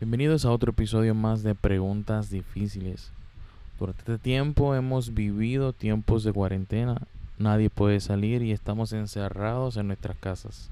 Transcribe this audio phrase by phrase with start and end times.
[0.00, 3.10] Bienvenidos a otro episodio más de Preguntas Difíciles.
[3.78, 7.00] Durante este tiempo hemos vivido tiempos de cuarentena,
[7.38, 10.70] nadie puede salir y estamos encerrados en nuestras casas.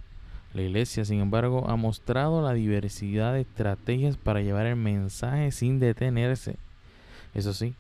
[0.53, 5.79] La iglesia, sin embargo, ha mostrado la diversidad de estrategias para llevar el mensaje sin
[5.79, 6.57] detenerse.
[7.33, 7.75] Eso sí,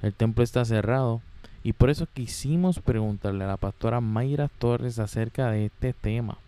[0.00, 1.20] el templo está cerrado
[1.68, 6.38] y por eso quisimos preguntarle a la pastora Mayra Torres acerca de este tema.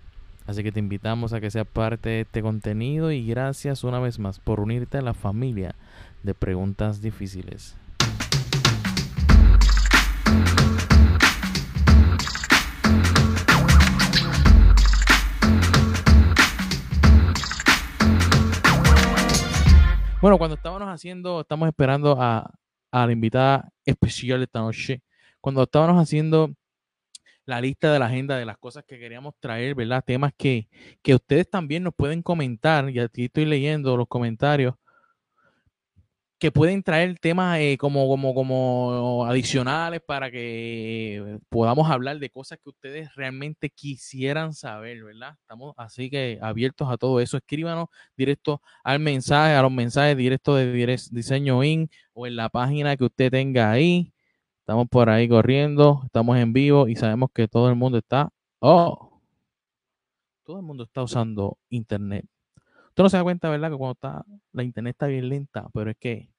[0.46, 4.18] Así que te invitamos a que seas parte de este contenido y gracias una vez
[4.18, 5.74] más por unirte a la familia
[6.22, 7.76] de preguntas difíciles.
[20.22, 22.50] Bueno, cuando estábamos haciendo, estamos esperando a,
[22.90, 25.02] la invitada especial esta noche,
[25.40, 26.54] cuando estábamos haciendo
[27.46, 30.04] la lista de la agenda de las cosas que queríamos traer, ¿verdad?
[30.06, 30.68] Temas que,
[31.02, 34.74] que ustedes también nos pueden comentar, y aquí estoy leyendo los comentarios,
[36.40, 42.58] que pueden traer temas eh, como, como, como adicionales para que podamos hablar de cosas
[42.62, 45.34] que ustedes realmente quisieran saber, ¿verdad?
[45.42, 47.36] Estamos así que abiertos a todo eso.
[47.36, 52.96] Escríbanos directo al mensaje, a los mensajes directos de Diseño In o en la página
[52.96, 54.14] que usted tenga ahí.
[54.70, 58.30] Estamos por ahí corriendo, estamos en vivo y sabemos que todo el mundo está.
[58.60, 59.20] ¡Oh!
[60.44, 62.24] Todo el mundo está usando internet.
[62.90, 63.72] Usted no se da cuenta, ¿verdad?
[63.72, 66.30] Que cuando está la internet está bien lenta, pero es que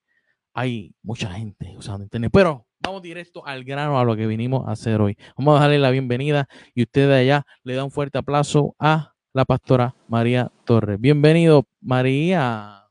[0.54, 2.32] hay mucha gente usando internet.
[2.34, 5.18] Pero vamos directo al grano a lo que vinimos a hacer hoy.
[5.36, 9.14] Vamos a darle la bienvenida y usted de allá le da un fuerte aplauso a
[9.34, 11.02] la pastora María Torres.
[11.02, 12.86] Bienvenido, María.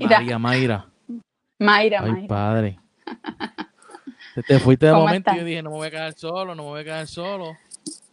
[0.00, 0.88] María Mayra.
[1.58, 2.80] Mayra, Ay, padre.
[4.42, 6.68] Te fuiste de momento y yo dije, no me voy a quedar solo, no me
[6.70, 7.56] voy a quedar solo.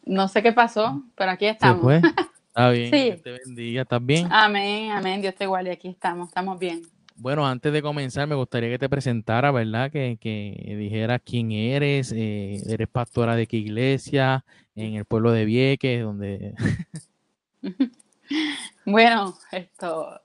[0.05, 1.85] No sé qué pasó, pero aquí estamos.
[1.85, 2.01] ¿Se
[2.47, 4.27] Está bien, Dios te bendiga, ¿estás bien?
[4.29, 6.81] Amén, amén, Dios te iguale, aquí estamos, estamos bien.
[7.15, 9.89] Bueno, antes de comenzar, me gustaría que te presentara, ¿verdad?
[9.89, 14.43] Que, que dijeras quién eres, eh, eres pastora de qué iglesia,
[14.75, 16.55] en el pueblo de Vieques, donde...
[18.85, 20.19] bueno, esto,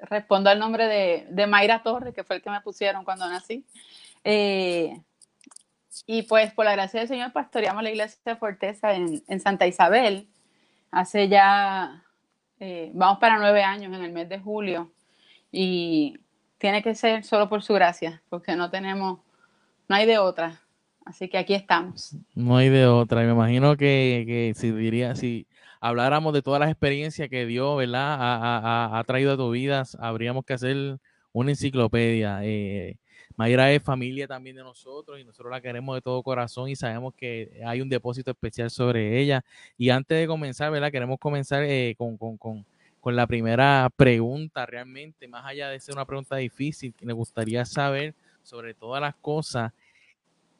[0.00, 3.64] respondo al nombre de, de, Mayra Torres, que fue el que me pusieron cuando nací.
[4.24, 5.00] Eh,
[6.06, 9.66] y pues por la gracia del Señor pastoreamos la iglesia de Forteza en, en Santa
[9.66, 10.28] Isabel
[10.90, 12.02] hace ya,
[12.60, 14.90] eh, vamos para nueve años en el mes de julio
[15.50, 16.18] y
[16.58, 19.20] tiene que ser solo por su gracia, porque no tenemos,
[19.88, 20.60] no hay de otra.
[21.04, 22.14] Así que aquí estamos.
[22.34, 23.22] No hay de otra.
[23.22, 25.46] Me imagino que, que si diría, si
[25.80, 28.18] habláramos de todas las experiencias que Dios, ¿verdad?
[28.20, 30.98] Ha, ha, traído a tu vida, habríamos que hacer
[31.32, 32.40] una enciclopedia.
[32.42, 32.98] Eh,
[33.38, 37.14] Mayra es familia también de nosotros y nosotros la queremos de todo corazón y sabemos
[37.14, 39.44] que hay un depósito especial sobre ella.
[39.76, 40.90] Y antes de comenzar, ¿verdad?
[40.90, 42.66] Queremos comenzar eh, con, con, con,
[43.00, 48.12] con, la primera pregunta realmente, más allá de ser una pregunta difícil, me gustaría saber
[48.42, 49.72] sobre todas las cosas,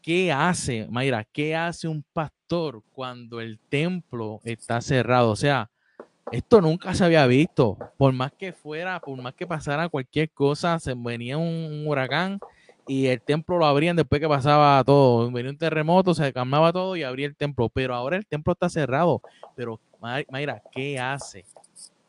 [0.00, 5.32] ¿qué hace, Mayra, qué hace un pastor cuando el templo está cerrado?
[5.32, 5.68] O sea,
[6.30, 7.76] esto nunca se había visto.
[7.96, 12.38] Por más que fuera, por más que pasara cualquier cosa, se venía un huracán
[12.88, 15.30] y el templo lo abrían después que pasaba todo.
[15.30, 17.68] Venía un terremoto, se calmaba todo y abría el templo.
[17.68, 19.20] Pero ahora el templo está cerrado.
[19.54, 21.44] Pero, Mayra, ¿qué hace?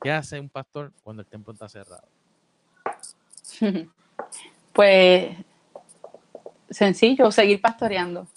[0.01, 2.07] ¿Qué hace un pastor cuando el templo está cerrado?
[4.71, 5.35] Pues
[6.69, 8.27] sencillo, seguir pastoreando,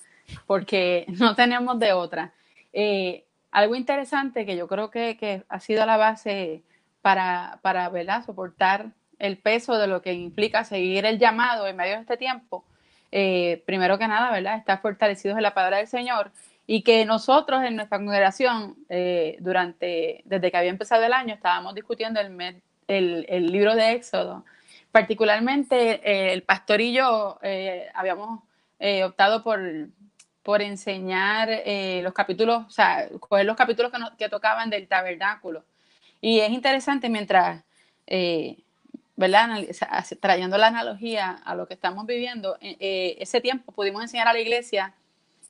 [0.47, 2.33] porque no tenemos de otra.
[2.73, 6.65] Eh, algo interesante que yo creo que, que, ha sido la base
[7.01, 8.25] para, para ¿verdad?
[8.25, 8.93] soportar
[9.23, 12.65] el peso de lo que implica seguir el llamado en medio de este tiempo,
[13.13, 14.59] eh, primero que nada, ¿verdad?
[14.59, 16.33] Estar fortalecidos en la palabra del Señor
[16.67, 21.75] y que nosotros en nuestra congregación, eh, durante, desde que había empezado el año, estábamos
[21.77, 22.57] discutiendo el,
[22.89, 24.45] el, libro de Éxodo.
[24.91, 27.39] Particularmente eh, el pastor y yo
[27.95, 28.41] habíamos
[29.05, 29.61] optado por,
[30.43, 31.49] por enseñar
[32.03, 35.65] los capítulos, o sea, coger los capítulos que, que, tocaban del tabernáculo.
[36.21, 37.63] Y es interesante mientras
[40.21, 44.33] Trayendo la analogía a lo que estamos viviendo, eh, eh, ese tiempo pudimos enseñar a
[44.33, 44.95] la iglesia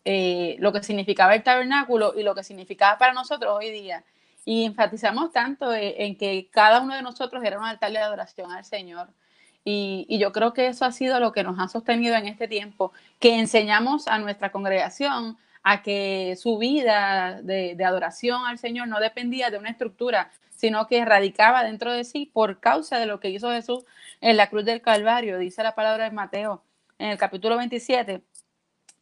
[0.05, 4.05] eh, lo que significaba el tabernáculo y lo que significaba para nosotros hoy día.
[4.45, 8.65] Y enfatizamos tanto en que cada uno de nosotros era un altar de adoración al
[8.65, 9.09] Señor.
[9.65, 12.93] Y, yo creo que eso ha sido lo que nos ha sostenido en este tiempo,
[13.21, 19.01] que enseñamos a nuestra congregación a que su vida de, de adoración al Señor no
[19.01, 23.31] dependía de una estructura, sino que radicaba dentro de sí por causa de lo que
[23.31, 23.85] hizo Jesús
[24.21, 25.39] en la cruz del Calvario.
[25.39, 26.63] Dice la palabra de Mateo
[26.99, 28.23] en el capítulo 27,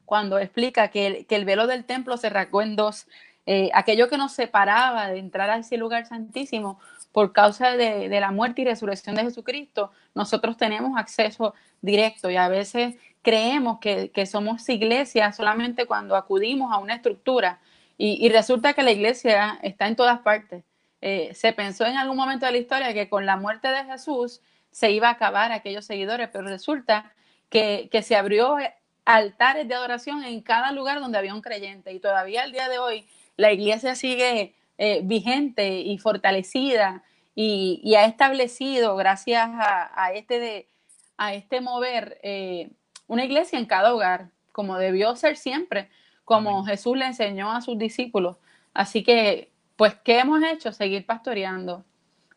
[0.07, 3.07] cuando explica que el, velo del templo se rasgó en dos.
[3.47, 6.81] Eh, aquello que nos separaba de entrar a ese lugar santísimo
[7.13, 12.49] por causa de, la muerte y resurrección de Jesucristo, nosotros tenemos acceso directo y a
[12.49, 17.61] veces creemos que, somos iglesia solamente cuando acudimos a una estructura
[17.99, 20.65] y, resulta que la iglesia está en todas partes.
[21.03, 24.41] Eh, se pensó en algún momento de la historia que con la muerte de Jesús
[24.71, 27.13] se iba a acabar aquellos seguidores, pero resulta
[27.51, 28.57] que, se abrió
[29.05, 32.79] altares de adoración en cada lugar donde había un creyente y todavía al día de
[32.79, 33.07] hoy
[33.37, 37.03] la iglesia sigue eh, vigente y fortalecida
[37.35, 40.69] y, ha establecido, gracias a, este, de,
[41.17, 42.71] a este mover, eh,
[43.11, 45.91] una iglesia en cada hogar, como debió ser siempre,
[46.25, 48.37] como Jesús le enseñó a sus discípulos.
[48.73, 50.71] Así que, pues, ¿qué hemos hecho?
[50.71, 51.85] Seguir pastoreando,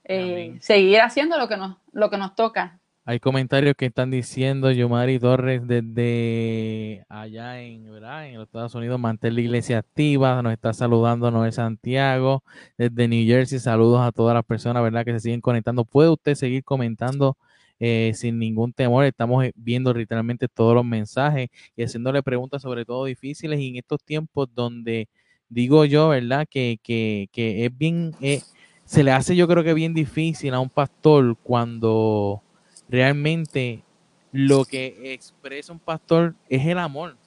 [0.04, 2.80] eh, seguir haciendo lo que nos, lo que nos toca.
[3.06, 8.28] Hay comentarios que están diciendo Yomari Torres desde allá en, ¿verdad?
[8.28, 12.44] en los Estados Unidos, mantén la iglesia activa, nos está saludando Noel Santiago,
[12.80, 15.06] desde New Jersey, saludos a todas las personas ¿verdad?
[15.06, 15.86] que se siguen conectando.
[15.86, 17.38] ¿Puede usted seguir comentando
[17.86, 19.04] eh, sin ningún temor?
[19.04, 23.76] Estamos eh, viendo literalmente todos los mensajes y haciéndole preguntas sobre todo difíciles y en
[23.76, 25.10] estos tiempos donde
[25.50, 26.48] digo yo, ¿verdad?
[26.50, 28.16] Que, que, que es bien...
[28.22, 28.42] Eh,
[28.86, 32.42] se le hace yo creo que bien difícil a un pastor cuando
[32.88, 33.84] realmente
[34.32, 37.18] lo que expresa un pastor es el amor.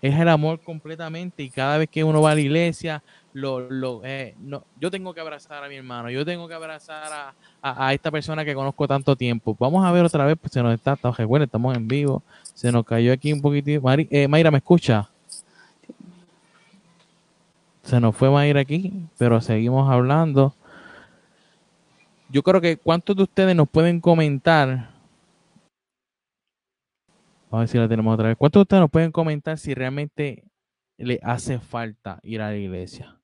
[0.00, 3.02] Es el amor completamente y cada vez que uno va a la iglesia,
[3.32, 7.34] lo, lo, eh, no, yo tengo que abrazar a mi hermano, yo tengo que abrazar
[7.62, 9.56] a, esta persona que conozco tanto tiempo.
[9.58, 12.22] Vamos a ver otra vez, pues se nos está, bueno, estamos en vivo,
[12.54, 13.82] se nos cayó aquí un poquitito.
[14.10, 15.08] Eh, Mayra, ¿me escucha?
[17.82, 20.54] Se nos fue Mayra aquí, pero seguimos hablando
[22.32, 24.90] yo creo que cuántos de ustedes nos pueden comentar.
[27.50, 28.38] Vamos a ver si la tenemos otra vez.
[28.38, 30.42] ¿Cuántos de ustedes nos pueden comentar si realmente
[30.96, 33.21] le hace falta ir a la iglesia?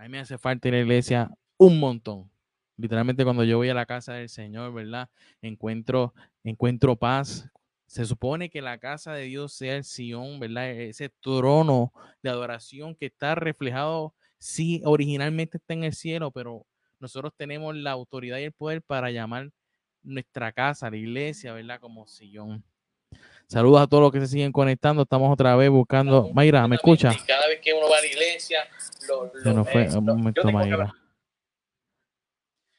[0.00, 2.30] A mí me hace falta ir a la iglesia un montón.
[2.78, 5.10] Literalmente cuando yo voy a la casa del Señor, ¿verdad?
[5.42, 7.50] Encuentro, encuentro paz.
[7.86, 10.70] Se supone que la casa de Dios sea el Sion, ¿verdad?
[10.70, 11.92] Ese trono
[12.22, 16.64] de adoración que está reflejado, sí, originalmente está en el cielo, pero
[16.98, 19.50] nosotros tenemos la autoridad y el poder para llamar
[20.02, 21.78] nuestra casa, la iglesia, ¿verdad?
[21.78, 22.64] Como sillón.
[23.48, 25.02] Saludos a todos los que se siguen conectando.
[25.02, 26.30] Estamos otra vez buscando.
[26.32, 27.10] Mayra, ¿me escucha?
[27.50, 28.58] Vez que uno va a la iglesia,
[29.08, 29.88] lo, se nos fue.
[29.98, 30.94] un momento, Mayra.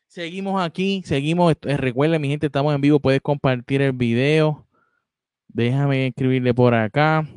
[0.08, 1.54] Seguimos aquí, seguimos.
[1.62, 3.02] Recuerden, mi gente, estamos en vivo.
[3.02, 4.66] Puedes compartir el video.
[5.50, 7.28] Déjame escribirle por acá.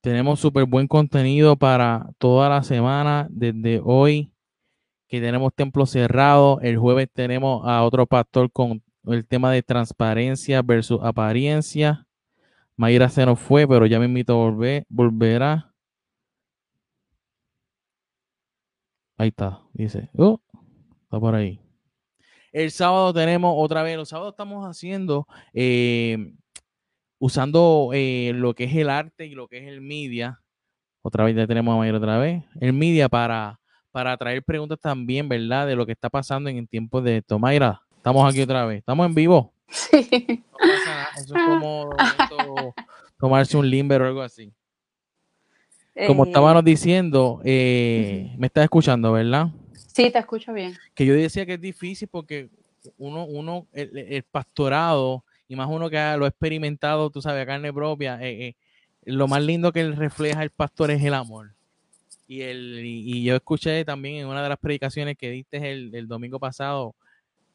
[0.00, 4.32] Tenemos súper buen contenido para toda la semana, desde hoy
[5.08, 6.60] que tenemos templo cerrado.
[6.60, 12.06] El jueves tenemos a otro pastor con el tema de transparencia versus apariencia.
[12.76, 15.71] Mayra se nos fue, pero ya me invito a volver, volverá.
[19.22, 20.10] Ahí está, dice.
[20.16, 20.40] Oh,
[21.04, 21.60] está por ahí.
[22.50, 26.34] El sábado tenemos otra vez, los sábados estamos haciendo, eh,
[27.20, 30.40] usando eh, lo que es el arte y lo que es el media.
[31.02, 32.42] Otra vez ya tenemos a Mayra otra vez.
[32.60, 33.60] El media para
[33.92, 35.68] para traer preguntas también, ¿verdad?
[35.68, 37.38] De lo que está pasando en el tiempo de esto.
[37.38, 38.78] Mayra, estamos aquí otra vez.
[38.78, 39.54] ¿Estamos en vivo?
[39.68, 40.44] Sí.
[40.52, 41.08] No pasa nada.
[41.16, 41.90] Eso es como
[43.20, 44.52] tomarse un limber o algo así.
[46.06, 49.48] Como eh, estábamos diciendo, eh, me estás escuchando, ¿verdad?
[49.74, 50.74] Sí, te escucho bien.
[50.94, 52.48] Que yo decía que es difícil porque
[52.96, 57.72] uno, uno el, pastorado, y más uno que lo ha experimentado, tú sabes, a carne
[57.72, 58.54] propia, eh,
[59.04, 61.50] lo más lindo que refleja el pastor es el amor.
[62.26, 66.38] Y, el, y, yo escuché también en una de las predicaciones que diste el, domingo
[66.38, 66.94] pasado,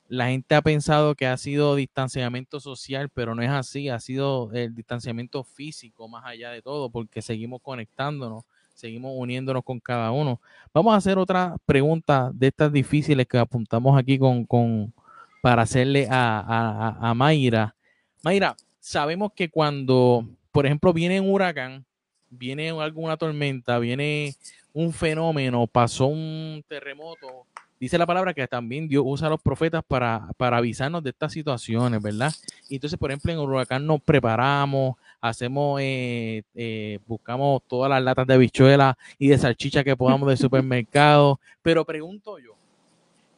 [0.09, 4.51] la gente ha pensado que ha sido distanciamiento social, pero no es así, ha sido
[4.53, 10.39] el distanciamiento físico más allá de todo, porque seguimos conectándonos, seguimos uniéndonos con cada uno.
[10.73, 14.93] Vamos a hacer otra pregunta de estas difíciles que apuntamos aquí con, con
[15.41, 17.75] para hacerle a, a, a Mayra.
[18.23, 21.85] Mayra, sabemos que cuando, por ejemplo, viene un huracán,
[22.29, 24.35] viene alguna tormenta, viene
[24.73, 27.45] un fenómeno, pasó un terremoto,
[27.79, 31.33] dice la palabra que también Dios usa a los profetas para, para avisarnos de estas
[31.33, 32.33] situaciones, ¿verdad?
[32.69, 38.27] Y entonces, por ejemplo, en huracán nos preparamos, hacemos, eh, eh, buscamos todas las latas
[38.27, 41.39] de bichuela y de salchicha que podamos del supermercado.
[41.61, 42.53] Pero pregunto yo,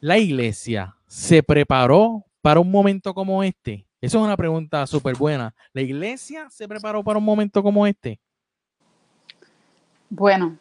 [0.00, 3.86] ¿la iglesia se preparó para un momento como este?
[4.00, 5.54] Esa es una pregunta súper buena.
[5.74, 8.18] ¿La iglesia se preparó para un momento como este?
[10.08, 10.56] Bueno,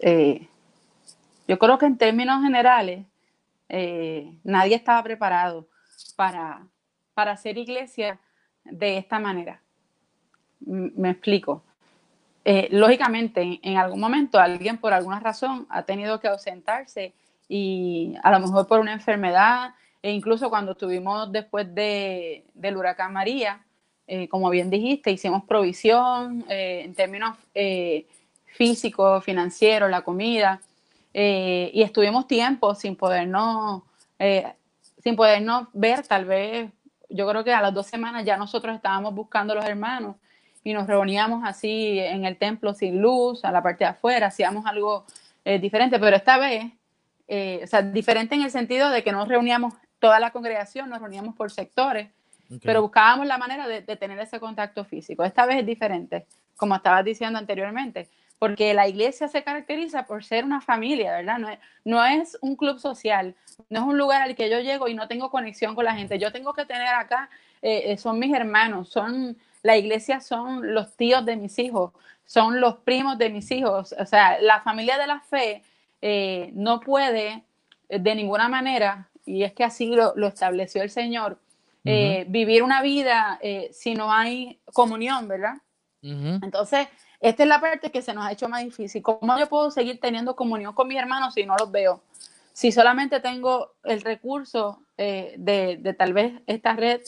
[0.00, 0.48] eh,
[1.46, 3.06] yo creo que en términos generales,
[3.68, 5.66] eh, nadie estaba preparado
[6.14, 6.66] para,
[7.14, 8.18] para hacer iglesia
[8.64, 9.60] de esta manera.
[10.60, 11.62] Me explico.
[12.44, 17.12] Eh, lógicamente, en algún momento alguien por alguna razón ha tenido que ausentarse
[17.48, 23.12] y a lo mejor por una enfermedad, e incluso cuando estuvimos después de, del huracán
[23.12, 23.64] María,
[24.06, 27.36] eh, como bien dijiste, hicimos provisión en términos
[28.46, 30.60] físicos, financieros, la comida,
[31.18, 33.82] y estuvimos tiempo sin podernos,
[35.02, 36.70] sin podernos ver, tal vez,
[37.08, 40.16] yo creo que a las dos semanas ya nosotros estábamos buscando a los hermanos
[40.66, 44.66] y nos reuníamos así en el templo sin luz, a la parte de afuera, hacíamos
[44.66, 45.06] algo
[45.44, 46.72] eh, diferente, pero esta vez,
[47.28, 50.98] eh, o sea, diferente en el sentido de que nos reuníamos toda la congregación, nos
[50.98, 52.08] reuníamos por sectores,
[52.64, 55.22] pero buscábamos la manera de, tener ese contacto físico.
[55.22, 60.44] Esta vez es diferente, como estabas diciendo anteriormente, porque la iglesia se caracteriza por ser
[60.44, 61.38] una familia, ¿verdad?
[61.38, 63.34] No es, no es un club social,
[63.70, 66.18] no es un lugar al que yo llego y no tengo conexión con la gente.
[66.18, 67.30] Yo tengo que tener acá,
[67.62, 71.92] eh, son mis hermanos, son la iglesia son los tíos de mis hijos,
[72.24, 73.94] son los primos de mis hijos.
[73.98, 75.62] O sea, la familia de la fe
[76.00, 77.42] eh, no puede
[77.88, 81.40] eh, de ninguna manera, y es que así lo, estableció el Señor,
[81.84, 83.38] eh, vivir una vida
[83.72, 85.54] si no hay comunión, ¿verdad?
[86.02, 86.86] Entonces,
[87.20, 89.02] esta es la parte que se nos ha hecho más difícil.
[89.02, 92.02] ¿Cómo yo puedo seguir teniendo comunión con mis hermanos si no los veo?
[92.52, 97.02] Si solamente tengo el recurso de, de, tal vez esta red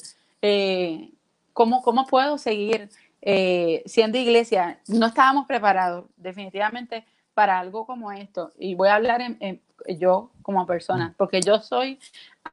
[1.52, 2.88] ¿cómo, puedo seguir
[3.20, 4.78] eh, siendo iglesia?
[4.86, 8.52] No estábamos preparados definitivamente para algo como esto.
[8.58, 9.60] Y voy a hablar en,
[9.98, 11.14] yo como persona, mm.
[11.16, 11.98] porque yo soy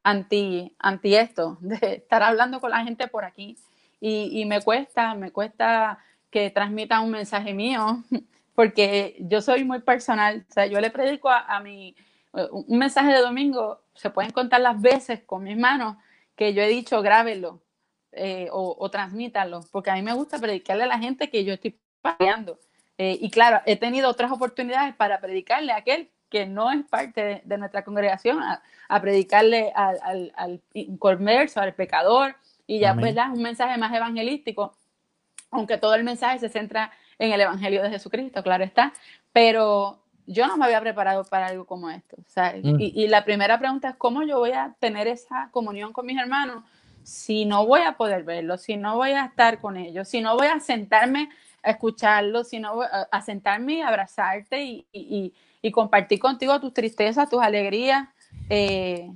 [0.03, 3.57] anti, anti esto, de estar hablando con la gente por aquí.
[4.01, 5.97] Y, me cuesta, me cuesta
[6.35, 8.03] que transmitan un mensaje mío,
[8.55, 10.45] porque yo soy muy personal.
[10.49, 11.95] O sea, yo le predico a, a mi,
[12.33, 15.95] un mensaje de domingo, se pueden contar las veces con mis manos
[16.35, 17.61] que yo he dicho, grábelo,
[18.11, 21.79] eh, o, transmítalo, porque a mí me gusta predicarle a la gente que yo estoy
[22.01, 22.59] paseando.
[22.97, 27.43] Eh, y claro, he tenido otras oportunidades para predicarle a aquel que no es parte
[27.45, 32.35] de, nuestra congregación, a, predicarle al, al, al inconverso, al pecador,
[32.67, 34.75] y ya pues un mensaje más evangelístico,
[35.51, 38.93] aunque todo el mensaje se centra en el Evangelio de Jesucristo, claro está,
[39.31, 42.17] pero yo no me había preparado para algo como esto.
[42.63, 42.79] Mm.
[42.79, 46.17] y, y, la primera pregunta es, ¿cómo yo voy a tener esa comunión con mis
[46.17, 46.63] hermanos
[47.05, 50.35] si no voy a poder verlo, si no voy a estar con ellos, si no
[50.35, 51.29] voy a sentarme
[51.61, 55.33] a escucharlo, si no voy a, sentarme y abrazarte y,
[55.71, 58.07] compartir contigo tus tristezas, tus alegrías,
[58.49, 59.11] eh,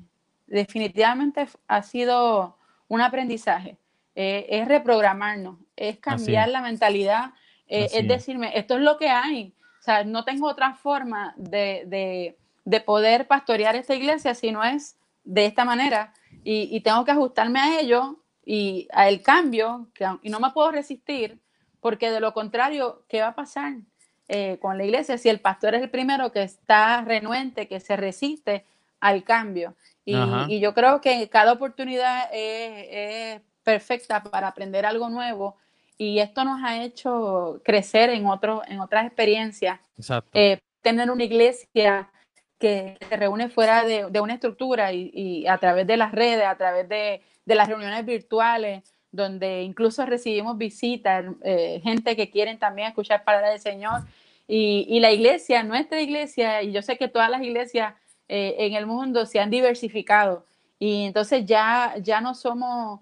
[0.47, 2.57] definitivamente ha sido
[2.87, 3.77] un aprendizaje.
[4.21, 7.31] Eh, es reprogramarnos, es cambiar la mentalidad,
[7.67, 9.53] eh, es decirme, esto es lo que hay.
[9.79, 12.35] O sea, no tengo otra forma de,
[12.65, 17.59] de poder pastorear esta iglesia si no es de esta manera y, tengo que ajustarme
[17.59, 21.39] a ello y a el cambio que, y no me puedo resistir
[21.79, 23.73] porque de lo contrario, ¿qué va a pasar
[24.27, 27.95] eh, con la iglesia si el pastor es el primero que está renuente, que se
[27.95, 28.65] resiste
[28.99, 29.75] al cambio?
[30.05, 35.55] Y, yo creo que cada oportunidad es, perfecta para aprender algo nuevo
[35.97, 39.79] y esto nos ha hecho crecer en, otro, en otras experiencias.
[40.33, 42.09] Eh, tener una iglesia
[42.57, 46.87] que se reúne fuera de, una estructura y, a través de las redes, a través
[46.89, 53.51] de, las reuniones virtuales, donde incluso recibimos visitas, eh, gente que quieren también escuchar palabras
[53.51, 54.01] del Señor.
[54.47, 57.93] Y, la iglesia, nuestra iglesia, y yo sé que todas las iglesias
[58.29, 60.45] eh, en el mundo se han diversificado.
[60.79, 63.01] Y entonces ya, ya no somos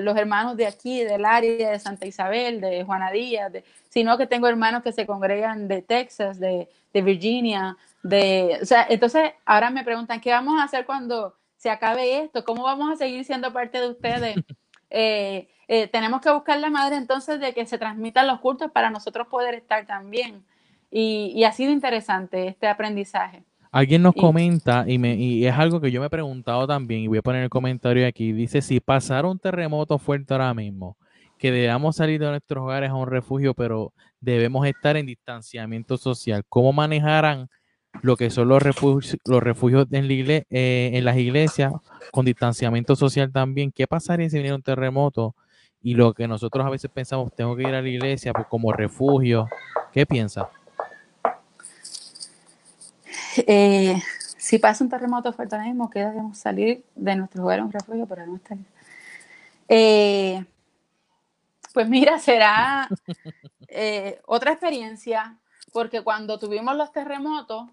[0.00, 3.52] los hermanos de aquí, del área de Santa Isabel, de Juana Díaz,
[3.88, 8.86] sino que tengo hermanos que se congregan de Texas, de, de Virginia, de, o sea,
[8.88, 12.44] entonces ahora me preguntan, ¿qué vamos a hacer cuando se acabe esto?
[12.44, 14.36] ¿Cómo vamos a seguir siendo parte de ustedes?
[14.88, 18.88] Eh, eh, tenemos que buscar la madre entonces de que se transmitan los cultos para
[18.88, 20.44] nosotros poder estar también.
[20.92, 23.42] Y, ha sido interesante este aprendizaje.
[23.76, 27.08] Alguien nos comenta, y, me, y es algo que yo me he preguntado también, y
[27.08, 30.96] voy a poner el comentario aquí, dice, si pasara un terremoto fuerte ahora mismo,
[31.38, 36.42] que debamos salir de nuestros hogares a un refugio, pero debemos estar en distanciamiento social,
[36.48, 37.48] ¿cómo manejarán
[38.00, 40.44] lo que son los refugios, los refugios en, eh,
[40.94, 41.70] en las iglesias
[42.12, 43.72] con distanciamiento social también.
[43.72, 45.34] ¿Qué pasaría si viniera un terremoto?
[45.82, 48.72] Y lo que nosotros a veces pensamos, tengo que ir a la iglesia pues, como
[48.72, 49.48] refugio.
[49.92, 50.48] ¿Qué piensa?
[53.46, 54.00] Eh,
[54.36, 58.26] si pasa un terremoto fuerte mismo, que debemos salir de nuestro lugar un refugio para
[58.26, 58.58] no estar.
[59.68, 60.44] Eh,
[61.72, 62.88] pues mira, será
[64.26, 65.36] otra experiencia,
[65.72, 67.68] porque cuando tuvimos los terremotos,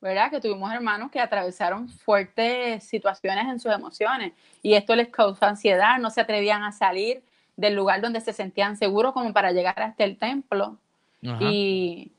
[0.00, 0.30] ¿verdad?
[0.30, 4.32] Que tuvimos hermanos que atravesaron fuertes situaciones en sus emociones
[4.62, 7.22] y esto les causó ansiedad, no se atrevían a salir,
[7.56, 10.76] del lugar donde se sentían seguros como para llegar hasta el templo.
[11.40, 12.12] Y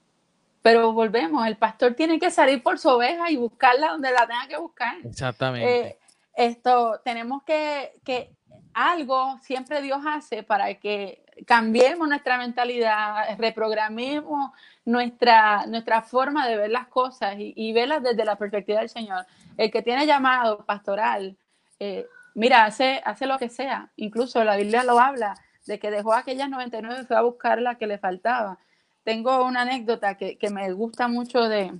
[0.65, 4.47] pero volvemos, el pastor tiene que salir por su oveja y buscarla donde la tenga
[4.47, 4.95] que buscar.
[5.03, 5.89] Exactamente.
[5.89, 5.99] Eh,
[6.35, 8.31] esto, tenemos que, que
[8.73, 14.53] algo siempre Dios hace para que cambiemos nuestra mentalidad, reprogramemos
[14.85, 19.23] nuestra, nuestra forma de ver las cosas y, verlas desde la perspectiva del Señor.
[19.57, 21.37] El que tiene llamado pastoral,
[21.79, 23.91] eh, mira, hace, hace lo que sea.
[23.97, 25.35] Incluso la Biblia lo habla,
[25.67, 28.57] de que dejó aquellas 99 y fue a buscar la que le faltaba.
[29.05, 31.71] Tengo una anécdota que, me gusta mucho de,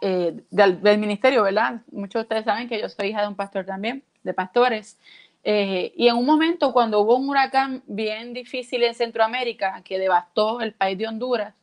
[0.00, 1.80] eh, del, del, ministerio, ¿verdad?
[1.92, 4.98] Muchos de ustedes saben que yo soy hija de un pastor también, de pastores.
[5.44, 10.60] Eh, y en un momento cuando hubo un huracán bien difícil en Centroamérica que devastó
[10.60, 11.54] el país de Honduras,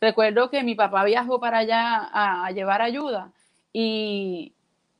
[0.00, 3.30] recuerdo que mi papá viajó para allá a, llevar ayuda
[3.74, 4.54] y,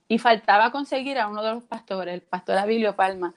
[0.06, 3.32] y, faltaba conseguir a uno de los pastores, el pastor Abilio Palma.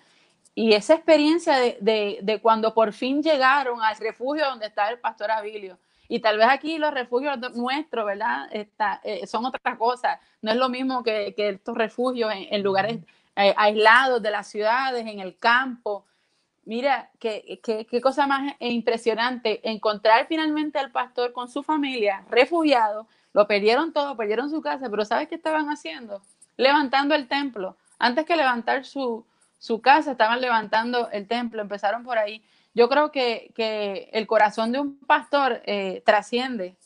[0.53, 4.99] Y esa experiencia de, de, de, cuando por fin llegaron al refugio donde estaba el
[4.99, 5.77] pastor Abilio.
[6.09, 8.49] Y tal vez aquí los refugios nuestros, ¿verdad?
[8.51, 10.19] Está, eh, son otra cosa.
[10.41, 12.99] No es lo mismo que, que estos refugios en, en lugares
[13.37, 16.05] eh, aislados de las ciudades, en el campo.
[16.65, 23.47] Mira, qué, qué, cosa más impresionante encontrar finalmente al pastor con su familia, refugiado, lo
[23.47, 26.21] perdieron todo, perdieron su casa, pero ¿sabes qué estaban haciendo?
[26.57, 27.77] Levantando el templo.
[27.97, 29.25] Antes que levantar su,
[29.61, 32.43] su casa, estaban levantando el templo, empezaron por ahí.
[32.73, 36.77] Yo creo que, que el corazón de un pastor eh, trasciende,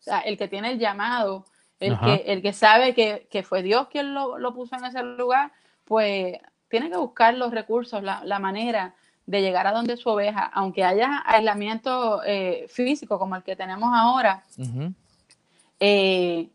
[0.00, 1.44] o sea, el que tiene el llamado,
[1.78, 5.00] el, que, el que sabe que, que fue Dios quien lo, lo, puso en ese
[5.04, 5.52] lugar,
[5.84, 6.38] pues
[6.68, 11.22] tiene que buscar los recursos, la, manera de llegar a donde su oveja, aunque haya
[11.24, 14.42] aislamiento eh, físico como el que tenemos ahora,
[15.78, 16.48] eh,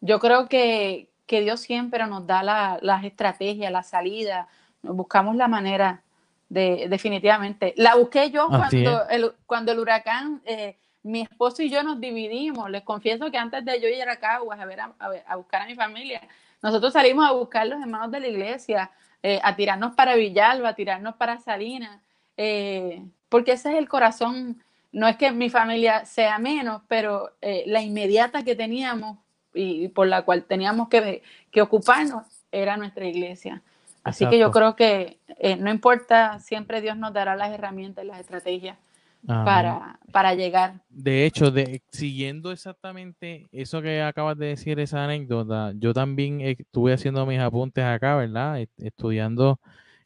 [0.00, 2.42] yo creo que, Dios siempre nos da
[2.80, 4.48] las estrategias, la salida,
[4.82, 6.02] buscamos la manera
[6.48, 7.74] de, definitivamente.
[7.76, 12.70] La busqué yo cuando el, cuando el huracán, eh, mi esposo y yo nos dividimos.
[12.70, 15.74] Les confieso que antes de yo ir a Caguas a, ver, a buscar a mi
[15.74, 16.20] familia,
[16.62, 18.90] nosotros salimos a buscar los hermanos de la iglesia,
[19.22, 22.00] eh, a tirarnos para Villalba, a tirarnos para Salinas,
[22.36, 24.62] eh, porque ese es el corazón.
[24.92, 29.18] No es que mi familia sea menos, pero eh, la inmediata que teníamos
[29.52, 33.62] y, por la cual teníamos que, que, ocuparnos era nuestra iglesia.
[34.06, 35.18] Así que yo creo que
[35.58, 38.78] no importa, siempre Dios nos dará las herramientas, las estrategias
[39.26, 40.80] para, para llegar.
[40.88, 46.92] De hecho, de, siguiendo exactamente eso que acabas de decir, esa anécdota, yo también estuve
[46.92, 48.64] haciendo mis apuntes acá, ¿verdad?
[48.78, 49.58] Estudiando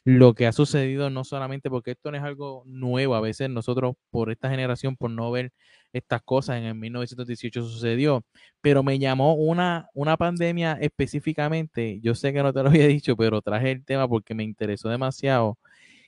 [0.04, 3.94] lo que ha sucedido, no solamente porque esto no es algo nuevo, a veces nosotros
[4.10, 5.52] por esta generación, por no ver
[5.92, 8.24] estas cosas en el 1918 sucedió,
[8.60, 13.16] pero me llamó una, una pandemia específicamente, yo sé que no te lo había dicho,
[13.16, 15.58] pero traje el tema porque me interesó demasiado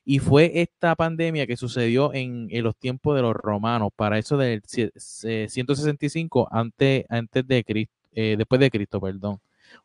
[0.04, 4.62] y fue esta pandemia que sucedió en, los tiempos de los romanos, para eso del
[4.66, 9.38] 165 antes, antes de Cristo, eh, después de Cristo, perdón.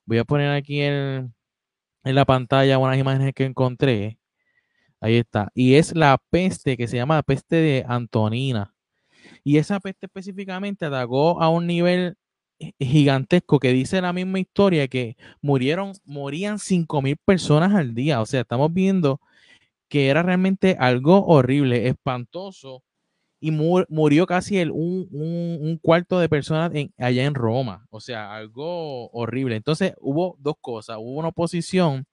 [0.05, 1.33] Voy a poner aquí en,
[2.07, 4.19] en la pantalla unas imágenes que encontré.
[4.99, 5.51] Ahí está.
[5.53, 8.73] Y es la peste que se llama la peste de Antonina.
[9.43, 12.17] Y esa peste específicamente atacó a un nivel
[12.79, 18.21] gigantesco que dice la misma historia que murieron, morían 5.000 personas al día.
[18.21, 19.21] O sea, estamos viendo
[19.89, 22.83] que era realmente algo horrible, espantoso,
[23.39, 29.55] y murió casi el, un, cuarto de personas allá en Roma, o sea, algo horrible.
[29.55, 32.05] Entonces hubo dos cosas, hubo una oposición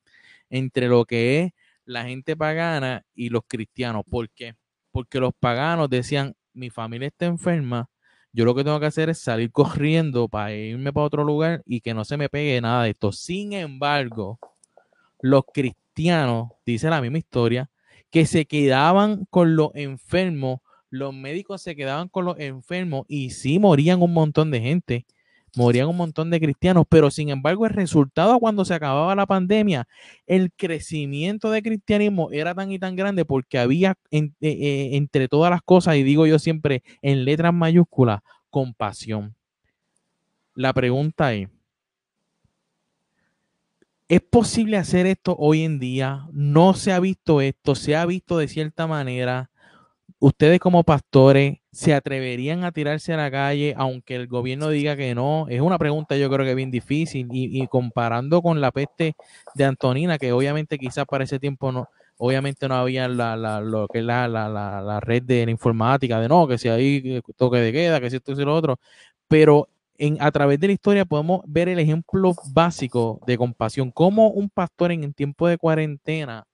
[0.50, 1.52] entre lo que es
[1.87, 4.04] la gente pagana y los cristianos.
[4.08, 4.54] ¿Por qué?
[4.92, 7.88] Porque los paganos decían, mi familia está enferma,
[8.32, 11.80] yo lo que tengo que hacer es salir corriendo para irme para otro lugar y
[11.80, 13.12] que no se me pegue nada de esto.
[13.12, 14.38] Sin embargo,
[15.20, 17.70] los cristianos dice la misma historia,
[18.10, 20.60] que se quedaban con los enfermos,
[20.94, 25.07] los médicos se quedaban con los enfermos y sí morían un montón de gente,
[25.57, 29.88] morían un montón de cristianos, pero sin embargo el resultado cuando se acababa la pandemia,
[30.26, 35.50] el crecimiento de cristianismo era tan y tan grande porque había eh, eh, entre todas
[35.50, 39.35] las cosas, y digo yo siempre en letras mayúsculas, compasión.
[40.54, 41.48] La pregunta es,
[44.07, 46.28] ¿Es posible hacer esto hoy en día?
[46.30, 49.50] No se ha visto esto, se ha visto de cierta manera.
[50.18, 55.14] Ustedes como pastores se atreverían a tirarse a la calle aunque el gobierno diga que
[55.14, 55.46] no.
[55.48, 59.14] Es una pregunta yo creo que bien difícil y, comparando con la peste
[59.55, 63.88] de Antonina, que obviamente quizás para ese tiempo no, obviamente no había la, la, lo
[63.88, 67.59] que es la, la, la, red de la informática, de no, que si hay toque
[67.59, 68.79] de queda, que si esto y lo otro,
[69.29, 69.68] pero
[70.20, 74.92] a través de la historia podemos ver el ejemplo básico de compasión, cómo un pastor
[74.92, 76.46] en el tiempo de cuarentena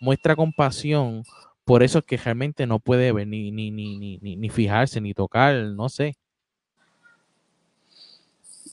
[0.00, 1.22] muestra compasión
[1.64, 5.14] por eso es que realmente no puede ver ni, ni, ni, ni, ni fijarse, ni
[5.14, 6.14] tocar, no sé.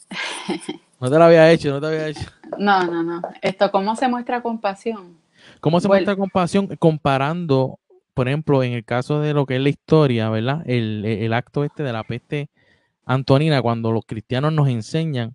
[1.01, 2.29] No te lo había hecho, no te había hecho.
[2.57, 3.21] No, no, no.
[3.41, 5.15] Esto, ¿cómo se muestra compasión?
[5.61, 6.67] ¿Cómo se muestra compasión?
[6.77, 7.79] Comparando,
[8.13, 10.61] por ejemplo, en el caso de lo que es la historia, ¿verdad?
[10.65, 12.49] El, el acto este de la peste
[13.05, 15.33] antonina, cuando los cristianos nos enseñan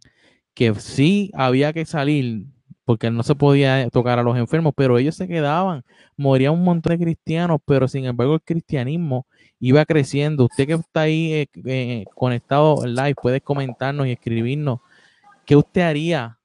[0.53, 2.45] que sí había que salir
[2.85, 5.85] porque no se podía tocar a los enfermos, pero ellos se quedaban,
[6.17, 9.27] morían un montón de cristianos, pero sin embargo el cristianismo
[9.61, 10.45] iba creciendo.
[10.45, 14.81] Usted que está ahí eh, eh, conectado live, puede comentarnos y escribirnos
[15.47, 16.39] qué usted haría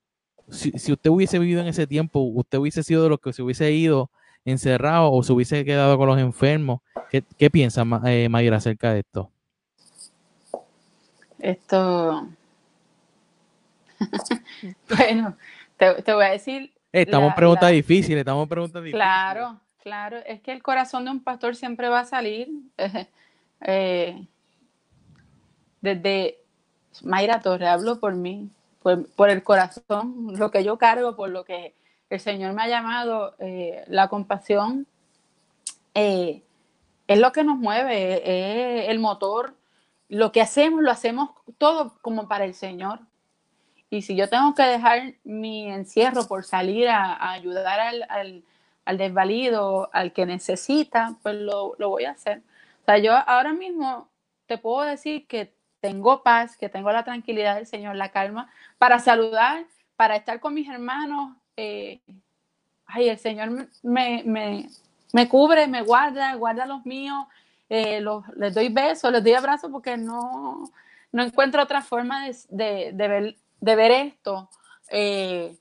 [0.52, 3.71] si, usted hubiese vivido en ese tiempo, usted hubiese sido de los que se hubiese
[3.71, 4.10] ido
[4.45, 6.82] encerrado o se hubiese quedado con los enfermos.
[7.10, 9.32] ¿Qué, piensa eh, Mayra acerca de esto?
[11.39, 12.28] Esto,
[14.97, 15.36] bueno,
[15.80, 16.74] te, voy a decir.
[16.92, 19.06] estamos en preguntas difíciles, estamos en preguntas difíciles.
[19.06, 22.50] Claro, claro, es que el corazón de un pastor siempre va a salir.
[23.62, 24.26] Eh,
[25.82, 26.38] desde
[27.04, 28.50] Mayra Torre, hablo por mí,
[28.82, 31.74] por, el corazón, lo que yo cargo, por lo que
[32.10, 34.88] el Señor me ha llamado, eh, la compasión
[35.94, 36.42] eh,
[37.08, 39.56] es lo que nos mueve, es el motor.
[40.08, 43.02] Lo que hacemos, lo hacemos todo como para el Señor.
[43.89, 48.43] Y si yo tengo que dejar mi encierro por salir a, ayudar al,
[48.86, 52.41] al, desvalido, al que necesita, pues lo, voy a hacer.
[52.84, 54.08] O sea, yo ahora mismo
[54.45, 58.99] te puedo decir que tengo paz, que tengo la tranquilidad del Señor, la calma, para
[58.99, 61.36] saludar, para estar con mis hermanos.
[61.58, 61.99] Eh,
[62.86, 64.23] ay, el Señor me,
[65.13, 67.25] me, cubre, me guarda, guarda los míos,
[67.69, 68.04] eh,
[68.36, 70.69] les doy besos, les doy abrazos porque no,
[71.12, 74.50] no encuentro otra forma de, de ver de ver esto,
[74.89, 75.58] eh,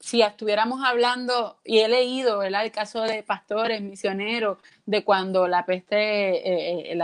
[0.00, 5.96] si estuviéramos hablando, y he leído el caso de pastores, misioneros, de cuando la peste,
[5.96, 6.98] eh, eh,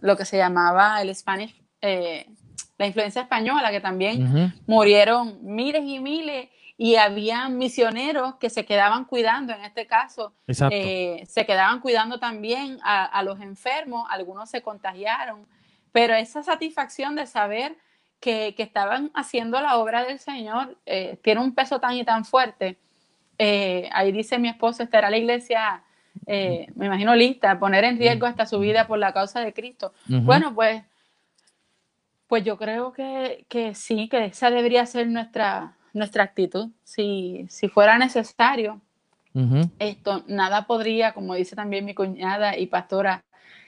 [0.00, 6.48] lo que se llamaba el Spanish, la influencia española, que también murieron miles y miles,
[6.76, 13.04] y había misioneros que se quedaban cuidando, en este caso, se quedaban cuidando también a,
[13.04, 15.46] a los enfermos, algunos se contagiaron,
[15.92, 17.76] pero esa satisfacción de saber
[18.22, 22.78] que, estaban haciendo la obra del Señor eh, tiene un peso tan y tan fuerte.
[23.36, 25.82] Eh, ahí dice mi esposo, estará la iglesia,
[26.26, 29.92] eh, me imagino lista, poner en riesgo hasta su vida por la causa de Cristo.
[30.06, 30.82] Bueno, pues,
[32.28, 36.68] pues yo creo que, sí, que esa debería ser nuestra, nuestra actitud.
[36.84, 38.80] Si, si fuera necesario,
[39.80, 43.24] esto, nada podría, como dice también mi cuñada y pastora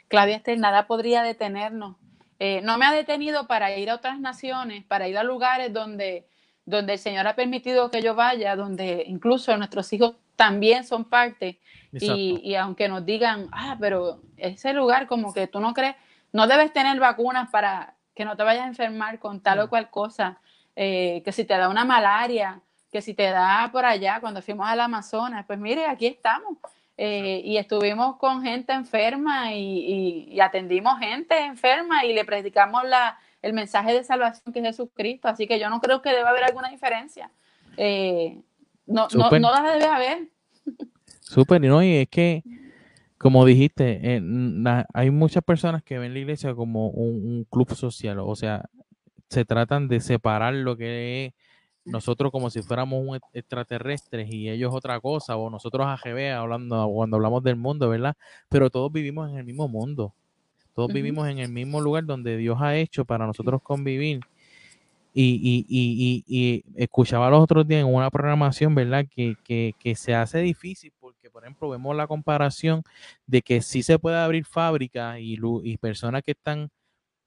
[0.07, 1.97] Claudia Estel, nada podría detenernos
[2.47, 6.29] eh, no me ha detenido para ir a otras naciones, para ir a lugares donde,
[6.67, 11.59] donde el Señor ha permitido que yo vaya, donde incluso nuestros hijos también son parte.
[11.93, 15.97] Y, aunque nos digan, ah, pero ese lugar como que tú no crees,
[16.33, 19.69] no debes tener vacunas para que no te vayas a enfermar con tal o mm.
[19.71, 20.39] cual cosa,
[20.77, 22.61] eh, que si te da una malaria,
[22.93, 26.59] que si te da por allá, cuando fuimos al Amazonas, pues mire, aquí estamos.
[26.97, 33.53] Eh, y estuvimos con gente enferma y, atendimos gente enferma y le predicamos la, el
[33.53, 35.29] mensaje de salvación que es Jesucristo.
[35.29, 37.31] Así que yo no creo que deba haber alguna diferencia.
[37.77, 38.41] Eh,
[38.87, 40.29] no, no, no, la debe haber.
[41.21, 41.83] Súper, ¿no?
[41.83, 42.43] Y es que,
[43.19, 44.23] como dijiste, eh,
[44.93, 48.21] hay muchas personas que ven la iglesia como un, club social.
[48.21, 48.69] O sea,
[49.29, 51.35] se tratan de separar lo que es
[51.85, 57.17] nosotros como si fuéramos un extraterrestres y ellos otra cosa, o nosotros AGB hablando cuando
[57.17, 58.17] hablamos del mundo, ¿verdad?
[58.49, 60.15] Pero todos vivimos en el mismo mundo.
[60.75, 64.21] Todos vivimos en el mismo lugar donde Dios ha hecho para nosotros convivir.
[65.17, 69.07] Y, y, y, y, escuchaba los otros días en una programación, ¿verdad?
[69.09, 72.83] Que, que, que, se hace difícil porque, por ejemplo, vemos la comparación
[73.25, 76.69] de que sí se puede abrir fábricas y, y personas que están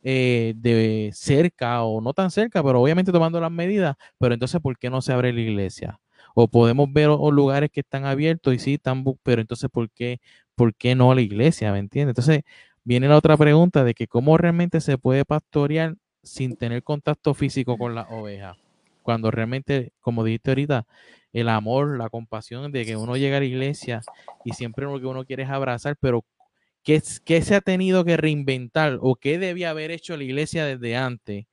[0.03, 4.77] eh, de cerca o no tan cerca, pero obviamente tomando las medidas, pero entonces, ¿por
[4.77, 5.99] qué no se abre la iglesia?
[6.35, 10.19] O podemos ver lugares que están abiertos y sí están, pero entonces, ¿por qué,
[10.55, 11.71] ¿por qué no la iglesia?
[11.71, 12.11] ¿Me entiendes?
[12.11, 12.43] Entonces,
[12.83, 17.77] viene la otra pregunta de que cómo realmente se puede pastorear sin tener contacto físico
[17.77, 18.57] con las ovejas.
[19.01, 20.85] Cuando realmente, como dijiste ahorita,
[21.33, 24.01] el amor, la compasión de que uno llega a la iglesia
[24.43, 26.23] y siempre lo que uno quiere es abrazar, pero
[26.87, 31.45] ¿Qué, se ha tenido que reinventar o qué debía haber hecho la iglesia desde antes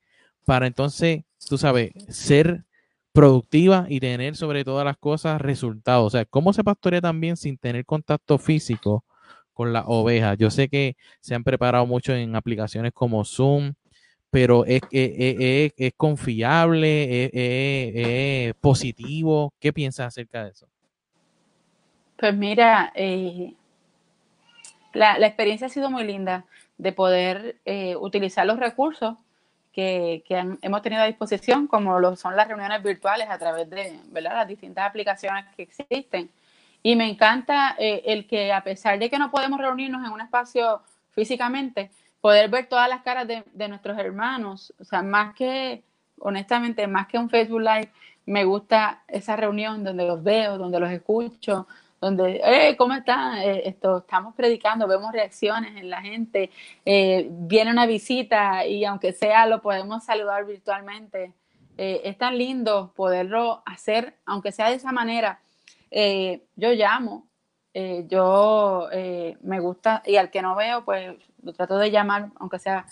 [0.45, 2.63] para entonces, tú sabes, ser
[3.11, 6.05] productiva y tener sobre todas las cosas resultados?
[6.05, 9.03] O sea, ¿cómo se pastorea también sin tener contacto físico
[9.51, 10.37] con las ovejas?
[10.37, 13.73] Yo sé que se han preparado mucho en aplicaciones como Zoom,
[14.29, 19.53] pero es, es, es, confiable, es, positivo.
[19.59, 20.69] ¿Qué piensas acerca de eso?
[22.15, 23.53] Pues mira, eh,
[24.95, 26.45] la, experiencia ha sido muy linda
[26.77, 29.15] de poder eh, utilizar los recursos
[29.71, 30.23] que,
[30.61, 34.87] hemos tenido a disposición, como lo son las reuniones virtuales a través de las distintas
[34.87, 36.31] aplicaciones que existen.
[36.81, 40.21] Y me encanta eh, el que a pesar de que no podemos reunirnos en un
[40.21, 40.81] espacio
[41.11, 45.83] físicamente, poder ver todas las caras de, de nuestros hermanos, o sea, más que,
[46.19, 47.91] honestamente, más que un Facebook Live,
[48.25, 51.67] me gusta esa reunión donde los veo, donde los escucho,
[52.05, 53.39] donde, eh, ¿cómo están?
[53.39, 56.51] Eh, esto, estamos predicando, vemos reacciones en la gente,
[56.85, 61.33] eh, viene una visita y aunque sea lo podemos saludar virtualmente.
[61.77, 65.41] Es tan lindo poderlo hacer, aunque sea de esa manera.
[65.91, 67.27] yo llamo,
[68.07, 68.87] yo
[69.41, 72.85] me gusta, y al que no veo, pues lo trato de llamar, aunque sea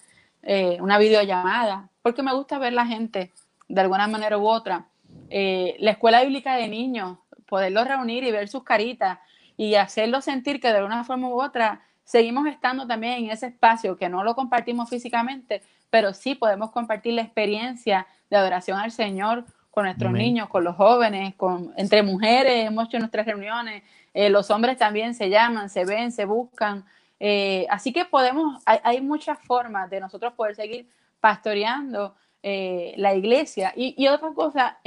[0.81, 3.31] una videollamada, porque me gusta ver la gente
[3.69, 4.87] de alguna manera u otra.
[5.29, 7.19] la escuela bíblica de niños
[7.53, 9.19] poderlos reunir y ver sus caritas
[9.57, 13.95] y hacerlos sentir que de una forma u otra seguimos estando también en ese espacio,
[13.95, 15.61] que no lo compartimos físicamente,
[15.91, 20.75] pero sí podemos compartir la experiencia de adoración al Señor con nuestros niños, con los
[20.75, 23.83] jóvenes, con, entre mujeres, hemos hecho nuestras reuniones,
[24.15, 26.83] eh, los hombres también se llaman, se ven, se buscan.
[27.19, 30.89] Eh, así que podemos, hay, muchas formas de nosotros poder seguir
[31.19, 33.73] pastoreando eh, la iglesia.
[33.75, 34.79] Y, y otra cosa,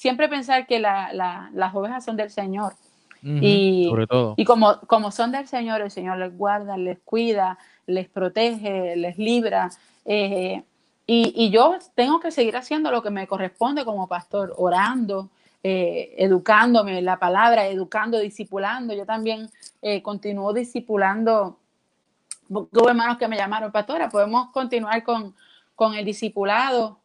[0.00, 2.72] siempre pensar que las ovejas son del Señor.
[3.22, 4.32] y, sobre todo.
[4.34, 9.18] y como, como son del Señor, el Señor les guarda, les cuida, les protege, les
[9.18, 9.68] libra.
[10.06, 10.62] Eh,
[11.06, 15.28] y, yo tengo que seguir haciendo lo que me corresponde como pastor, orando,
[15.62, 18.94] eh, educándome en la palabra, educando, discipulando.
[18.94, 19.50] Yo también
[19.82, 21.58] eh, continúo discipulando.
[22.48, 25.34] Hubo hermanos que me llamaron, pastora, podemos continuar con,
[25.74, 27.00] con el discipulado.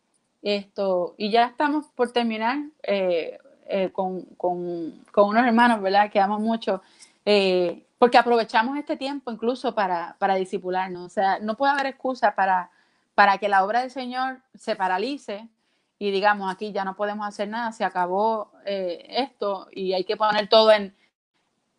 [0.45, 6.11] Esto, y ya estamos por terminar eh, eh, con, unos hermanos, ¿verdad?
[6.11, 6.83] Que amo mucho,
[7.25, 11.03] eh, porque aprovechamos este tiempo incluso para, para disipularnos.
[11.03, 12.69] O sea, no puede haber excusa para,
[13.15, 15.49] para que la obra del Señor se paralice
[15.97, 20.47] y digamos, aquí ya no podemos hacer nada, se acabó esto y hay que poner
[20.47, 20.95] todo en,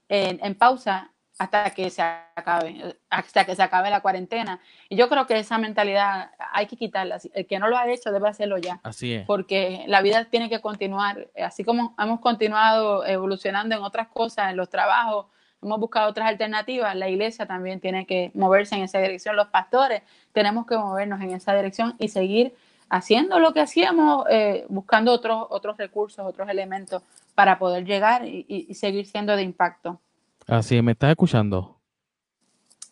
[0.09, 4.61] en pausa hasta que se acabe, hasta que se acabe la cuarentena.
[4.89, 7.19] Y yo creo que esa mentalidad hay que quitarla.
[7.35, 8.81] El que no lo ha hecho debe hacerlo ya.
[8.83, 9.27] Así es.
[9.27, 11.29] Porque la vida tiene que continuar.
[11.43, 15.27] Así como hemos continuado evolucionando en otras cosas, en los trabajos,
[15.63, 19.37] hemos buscado otras alternativas, la iglesia también tiene que moverse en esa dirección.
[19.37, 22.55] Los pastores tenemos que movernos en esa dirección y seguir
[22.89, 27.03] haciendo lo que hacíamos, eh, buscando otros, otros recursos, otros elementos
[27.35, 30.01] para poder llegar y seguir siendo de impacto.
[30.47, 31.77] Así, ¿me estás escuchando?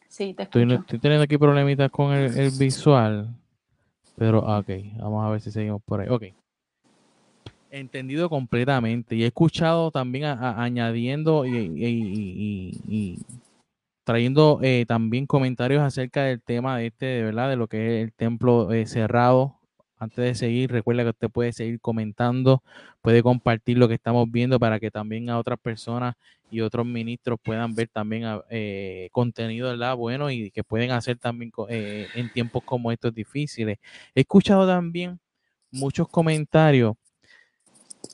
[0.09, 0.75] Sí, te escucho.
[0.75, 3.29] Estoy, teniendo aquí problemitas con el, visual,
[4.17, 6.09] pero ah, ok, vamos a ver si seguimos por ahí.
[6.09, 6.25] Ok.
[7.71, 13.19] Entendido completamente y he escuchado también añadiendo y,
[14.05, 18.05] trayendo eh, también comentarios acerca del tema de este, de verdad, de lo que es
[18.05, 19.59] el templo eh, cerrado
[20.05, 22.63] antes de seguir, recuerda que usted puede seguir comentando,
[23.03, 26.15] puede compartir lo que estamos viendo para que también a otras personas
[26.51, 29.97] y otros ministros puedan ver también ah, eh, contenido ¿verdad?
[29.97, 33.79] bueno y que pueden hacer también eh, en tiempos como estos difíciles.
[34.15, 35.19] He escuchado también
[35.71, 36.95] muchos comentarios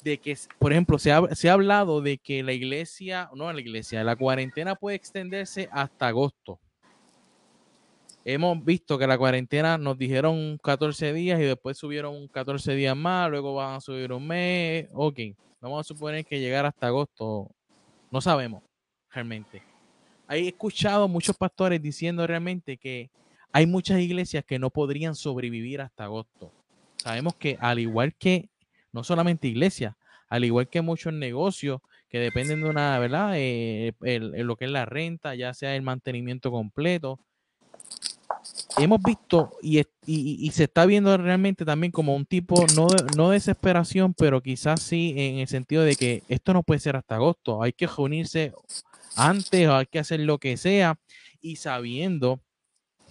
[0.03, 3.61] de que, por ejemplo, se ha, se ha hablado de que la iglesia, no la
[3.61, 6.61] iglesia, la cuarentena puede extenderse hasta agosto
[8.25, 13.31] hemos visto que la cuarentena nos dijeron 14 días y después subieron 14 días más,
[13.31, 14.89] luego van a subir un mes.
[14.93, 15.19] Ok,
[15.61, 17.51] vamos a suponer que llegar hasta agosto,
[18.11, 18.63] no sabemos
[19.11, 19.63] realmente.
[20.29, 23.11] He escuchado muchos pastores diciendo realmente que
[23.53, 26.53] hay muchas iglesias que no podrían sobrevivir hasta agosto.
[26.97, 28.49] Sabemos que al igual que,
[28.93, 29.97] no solamente iglesias,
[30.29, 33.33] al igual que muchos negocios que dependen de una, ¿verdad?
[33.37, 37.19] Eh, lo que es la renta, ya sea el mantenimiento completo,
[38.79, 39.83] hemos visto y,
[40.53, 45.39] se está viendo realmente también como un tipo, no de, desesperación, pero quizás sí en
[45.39, 48.53] el sentido de que esto no puede ser hasta agosto, hay que reunirse
[49.17, 50.99] antes o hay que hacer lo que sea
[51.41, 52.41] y sabiendo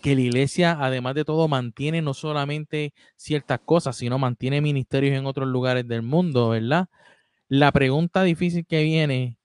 [0.01, 5.25] que la iglesia, además de todo, mantiene no solamente ciertas cosas, sino mantiene ministerios en
[5.25, 6.87] otros lugares del mundo, ¿verdad?
[7.49, 9.37] La pregunta difícil que viene,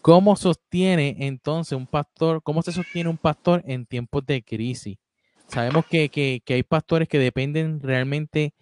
[0.00, 4.96] ¿cómo sostiene entonces un pastor, cómo se sostiene un pastor en tiempos de crisis?
[5.48, 8.54] Sabemos que, que, hay pastores que dependen realmente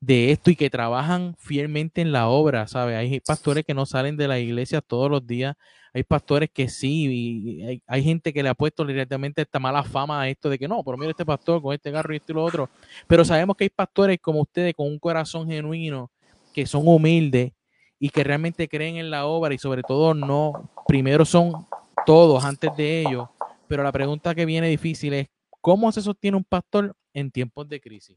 [0.00, 2.96] de esto y que trabajan fielmente en la obra, ¿sabes?
[2.96, 5.56] Hay pastores que no salen de la iglesia todos los días,
[5.92, 10.22] hay pastores que sí, y hay, gente que le ha puesto directamente esta mala fama
[10.22, 12.34] a esto de que no, pero mira este pastor con este garro y esto y
[12.36, 12.70] lo otro,
[13.06, 16.10] pero sabemos que hay pastores como ustedes con un corazón genuino,
[16.54, 17.52] que son humildes
[17.98, 21.66] y que realmente creen en la obra y sobre todo no, primero son
[22.06, 23.28] todos antes de ellos
[23.68, 25.28] Pero la pregunta que viene difícil es,
[25.60, 28.16] ¿cómo se sostiene un pastor en tiempos de crisis?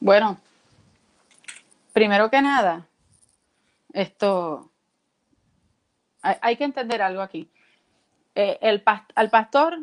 [0.00, 0.38] Bueno,
[1.92, 2.86] primero que nada,
[3.92, 4.70] esto,
[6.22, 7.50] hay, que entender algo aquí.
[8.34, 8.82] Eh, el
[9.14, 9.78] al pastor,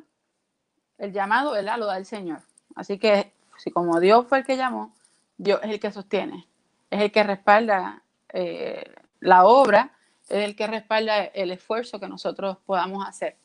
[0.98, 1.78] el llamado, ¿verdad?
[1.78, 2.40] Lo da el Señor.
[2.76, 4.94] Así que, si como Dios fue el que llamó,
[5.38, 6.48] Dios es el que sostiene,
[6.90, 9.92] es el que respalda eh, la obra,
[10.30, 13.38] es el que respalda el esfuerzo que nosotros podamos hacer.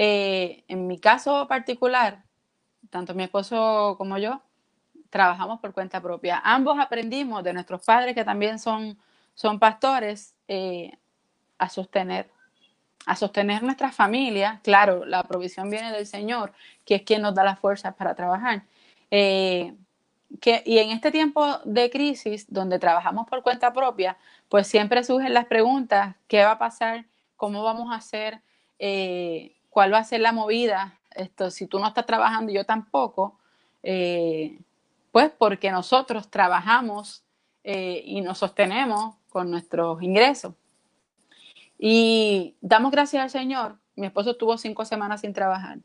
[0.00, 2.22] Eh, en mi caso particular,
[2.88, 4.40] tanto mi esposo como yo,
[5.10, 6.40] trabajamos por cuenta propia.
[6.44, 8.96] Ambos aprendimos de nuestros padres, que también son,
[9.34, 10.92] son pastores, eh,
[11.58, 12.30] a sostener
[13.06, 14.60] a sostener nuestra familia.
[14.62, 16.52] Claro, la provisión viene del Señor,
[16.84, 18.62] que es quien nos da las fuerzas para trabajar.
[19.10, 19.74] Eh,
[20.64, 24.16] y en este tiempo de crisis, donde trabajamos por cuenta propia,
[24.48, 27.06] pues siempre surgen las preguntas, ¿qué va a pasar?
[27.36, 28.42] ¿Cómo vamos a hacer?
[29.78, 30.98] ¿Cuál va a ser la movida?
[31.14, 33.38] Esto, si tú no estás trabajando y yo tampoco,
[33.84, 34.58] eh,
[35.12, 37.22] pues porque nosotros trabajamos
[37.62, 40.54] y nos sostenemos con nuestros ingresos.
[41.78, 43.78] Y damos gracias al Señor.
[43.94, 45.78] Mi esposo estuvo cinco semanas sin trabajar.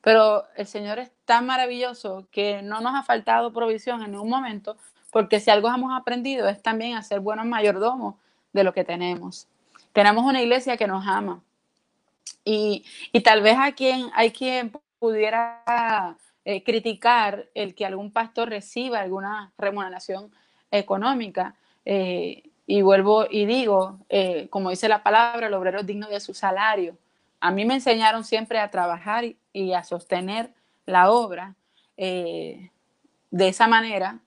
[0.00, 4.76] Pero el Señor es tan maravilloso que no nos ha faltado provisión en ningún momento,
[5.12, 8.16] porque si algo hemos aprendido es también a ser buenos mayordomos
[8.52, 9.46] de lo que tenemos.
[9.92, 11.40] Tenemos una iglesia que nos ama.
[12.50, 19.00] Y, tal vez a quien, hay quien pudiera eh, criticar el que algún pastor reciba
[19.00, 20.32] alguna remuneración
[20.70, 21.56] económica.
[21.84, 26.20] Eh, y vuelvo y digo, eh, como dice la palabra, el obrero es digno de
[26.20, 26.96] su salario.
[27.38, 30.50] A mí me enseñaron siempre a trabajar y, a sostener
[30.86, 31.54] la obra
[31.96, 32.70] de
[33.30, 34.20] esa manera.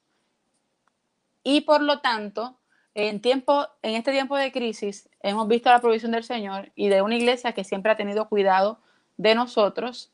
[1.43, 2.59] Y por lo tanto,
[2.93, 7.01] en, tiempo, en este tiempo de crisis hemos visto la provisión del Señor y de
[7.01, 8.79] una iglesia que siempre ha tenido cuidado
[9.17, 10.11] de nosotros.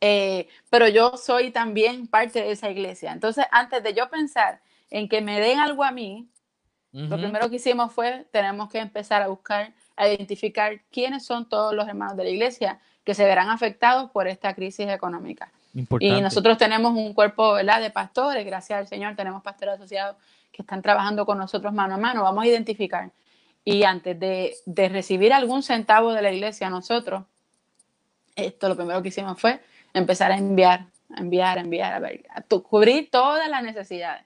[0.00, 3.12] Eh, pero yo soy también parte de esa iglesia.
[3.12, 6.28] Entonces, antes de yo pensar en que me den algo a mí,
[6.92, 11.74] lo primero que hicimos fue, tenemos que empezar a buscar, a identificar quiénes son todos
[11.74, 15.50] los hermanos de la iglesia que se verán afectados por esta crisis económica.
[15.98, 20.16] Y nosotros tenemos un cuerpo de pastores, gracias al Señor, tenemos pastores asociados
[20.52, 22.22] que están trabajando con nosotros mano a mano.
[22.22, 23.10] Vamos a identificar.
[23.64, 27.24] Y antes de, de recibir algún centavo de la iglesia, nosotros,
[28.36, 29.60] esto lo primero que hicimos fue
[29.94, 34.24] empezar a enviar, a enviar, a enviar, a, ver, a cubrir todas las necesidades.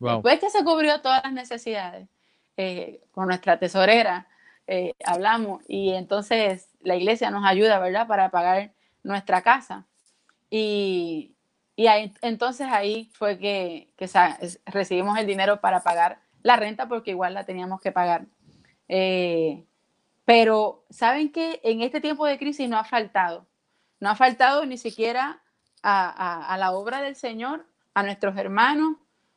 [0.00, 2.08] Después que se cubrió todas las necesidades,
[2.56, 4.26] eh, con nuestra tesorera
[4.66, 9.86] eh, hablamos y entonces la iglesia nos ayuda, ¿verdad?, para pagar nuestra casa.
[10.50, 11.34] Y,
[11.76, 13.88] entonces ahí fue que,
[14.66, 18.26] recibimos el dinero para pagar la renta porque igual la teníamos que pagar.
[18.94, 19.64] Eh,
[20.26, 23.46] pero saben que en este tiempo de crisis no ha faltado,
[24.00, 25.42] no ha faltado ni siquiera
[25.82, 28.96] a la obra del Señor, a nuestros hermanos,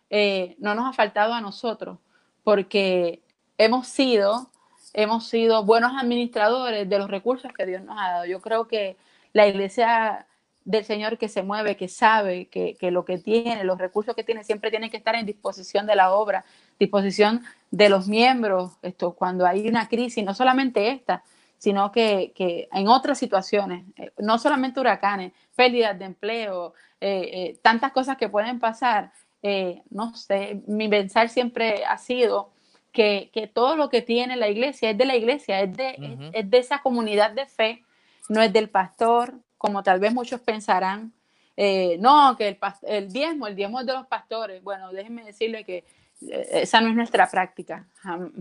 [0.10, 2.00] eh, no nos ha faltado a nosotros,
[2.44, 3.24] porque
[3.58, 4.52] hemos sido,
[4.94, 8.26] hemos sido buenos administradores de los recursos que Dios nos ha dado.
[8.26, 8.98] Yo creo que
[9.32, 10.28] la iglesia
[10.66, 14.44] del Señor que se mueve, que sabe que, lo que tiene, los recursos que tiene,
[14.44, 16.44] siempre tienen que estar en disposición de la obra,
[16.80, 21.24] disposición de los miembros, esto, cuando hay una crisis, no solamente esta,
[21.58, 22.34] sino que,
[22.74, 28.60] en otras situaciones, eh, no solamente huracanes, pérdidas de empleo, eh, tantas cosas que pueden
[28.60, 29.12] pasar,
[29.48, 32.50] eh, no sé, mi pensar siempre ha sido
[32.92, 36.58] que, todo lo que tiene la iglesia es de la iglesia, es de, es, de
[36.58, 37.84] esa comunidad de fe,
[38.28, 41.12] no es del pastor, como tal vez muchos pensarán.
[41.58, 44.64] Eh, no, que el, el diezmo, el diezmo es de los pastores.
[44.64, 45.86] Bueno, déjenme decirle que
[46.30, 47.88] eh, esa no es nuestra práctica.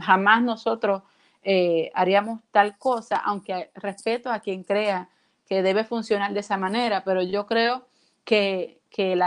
[0.01, 1.03] jamás nosotros
[1.93, 5.11] haríamos tal cosa, aunque respeto a quien crea
[5.47, 7.87] que debe funcionar de esa manera, pero yo creo
[8.25, 9.19] que, que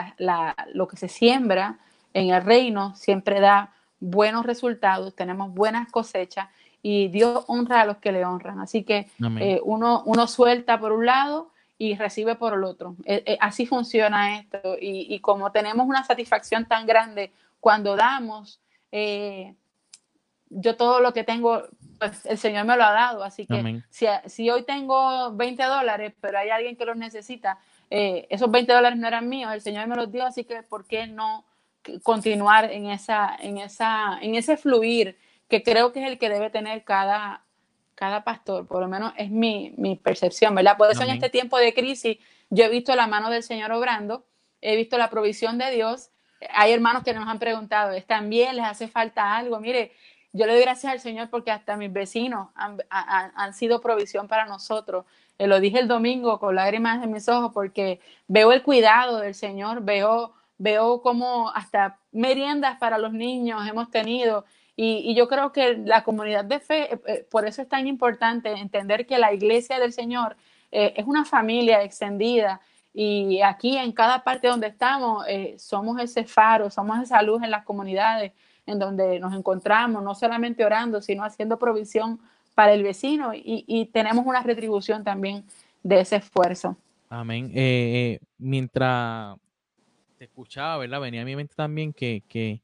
[0.73, 1.77] lo que se siembra
[2.13, 6.47] en el reino siempre da buenos resultados, tenemos buenas cosechas
[6.81, 8.59] y Dios honra a los que le honran.
[8.59, 9.09] Así que
[9.39, 12.95] eh, uno, uno suelta por un lado y recibe por el otro.
[13.05, 14.75] Eh, eh, así funciona esto.
[14.79, 18.61] Y, como tenemos una satisfacción tan grande cuando damos,
[20.49, 21.63] yo todo lo que tengo,
[21.99, 23.23] pues el Señor me lo ha dado.
[23.23, 27.59] Así que si, si, hoy tengo 20 dólares, pero hay alguien que los necesita,
[27.89, 30.85] eh, esos 20 dólares no eran míos, el Señor me los dio, así que ¿por
[30.85, 31.45] qué no
[32.03, 35.17] continuar en, esa, en, esa, en ese fluir
[35.47, 37.45] que creo que es el que debe tener cada,
[37.97, 38.67] cada pastor?
[38.67, 40.77] Por lo menos es mi, mi percepción, ¿verdad?
[40.77, 42.17] Por eso en este tiempo de crisis
[42.51, 44.23] yo he visto la mano del Señor obrando,
[44.61, 46.11] he visto la provisión de Dios.
[46.53, 48.55] Hay hermanos que nos han preguntado, ¿están bien?
[48.55, 49.59] ¿Les hace falta algo?
[49.59, 49.91] Mire,
[50.31, 54.45] yo le doy gracias al Señor porque hasta mis vecinos han, han, sido provisión para
[54.45, 55.05] nosotros.
[55.39, 59.33] Eh, lo dije el domingo con lágrimas en mis ojos porque veo el cuidado del
[59.33, 64.45] Señor, veo, veo como hasta meriendas para los niños hemos tenido.
[64.77, 67.87] Y, y yo creo que la comunidad de fe, eh, eh, por eso es tan
[67.87, 70.37] importante entender que la iglesia del Señor
[70.69, 72.59] es una familia extendida
[72.93, 75.25] y aquí en cada parte donde estamos
[75.57, 78.33] somos ese faro, somos esa luz en las comunidades
[78.65, 82.19] en donde nos encontramos, no solamente orando, sino haciendo provisión
[82.53, 85.43] para el vecino y, tenemos una retribución también
[85.83, 86.75] de ese esfuerzo.
[87.07, 87.51] Amén.
[87.53, 89.37] Eh, eh, mientras
[90.17, 90.99] te escuchaba, ¿verdad?
[90.99, 92.59] Venía a mi mente también que, que,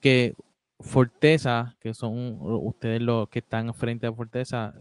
[0.00, 0.34] que
[0.84, 4.74] Forteza, que son ustedes los que están frente a Forteza,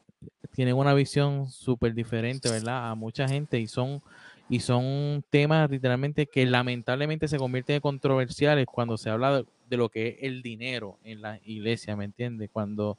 [0.52, 2.92] tienen una visión súper diferente, ¿verdad?
[2.92, 4.02] A mucha gente y son
[4.50, 9.90] y son temas literalmente que lamentablemente se convierten en controversiales cuando se habla de, lo
[9.90, 12.50] que es el dinero en la iglesia, ¿me entiendes?
[12.52, 12.98] Cuando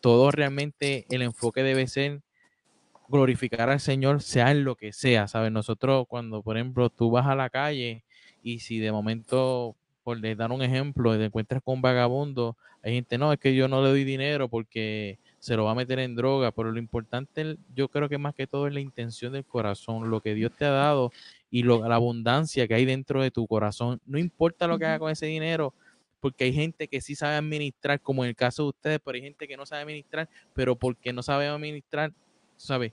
[0.00, 2.20] todo realmente el enfoque debe ser
[3.08, 5.50] glorificar al Señor, sea en lo que sea, ¿sabes?
[5.50, 8.04] Nosotros cuando, por ejemplo, tú vas a la calle
[8.42, 9.74] y si de momento,
[10.04, 13.66] por dar un ejemplo, te encuentras con un vagabundo, hay gente, no, es que yo
[13.66, 17.56] no le doy dinero porque se lo va a meter en droga, pero lo importante
[17.74, 20.66] yo creo que más que todo es la intención del corazón, lo que Dios te
[20.66, 21.10] ha dado
[21.50, 24.00] y lo, la abundancia que hay dentro de tu corazón.
[24.04, 25.72] No importa lo que haga con ese dinero,
[26.20, 29.22] porque hay gente que sí sabe administrar, como en el caso de ustedes, pero hay
[29.22, 32.12] gente que no sabe administrar, pero porque no sabe administrar,
[32.56, 32.92] ¿sabes?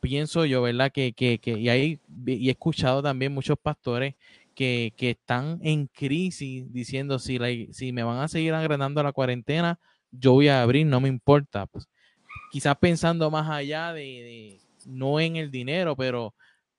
[0.00, 0.92] Pienso yo, ¿verdad?
[0.92, 4.14] Que, que, que y, ahí, y he escuchado también muchos pastores
[4.54, 9.78] que, están en crisis diciendo, si, la, si me van a seguir agregando la cuarentena,
[10.10, 11.66] yo voy a abrir, no me importa.
[11.66, 11.88] Pues,
[12.50, 16.34] quizás pensando más allá de, de, no en el dinero, pero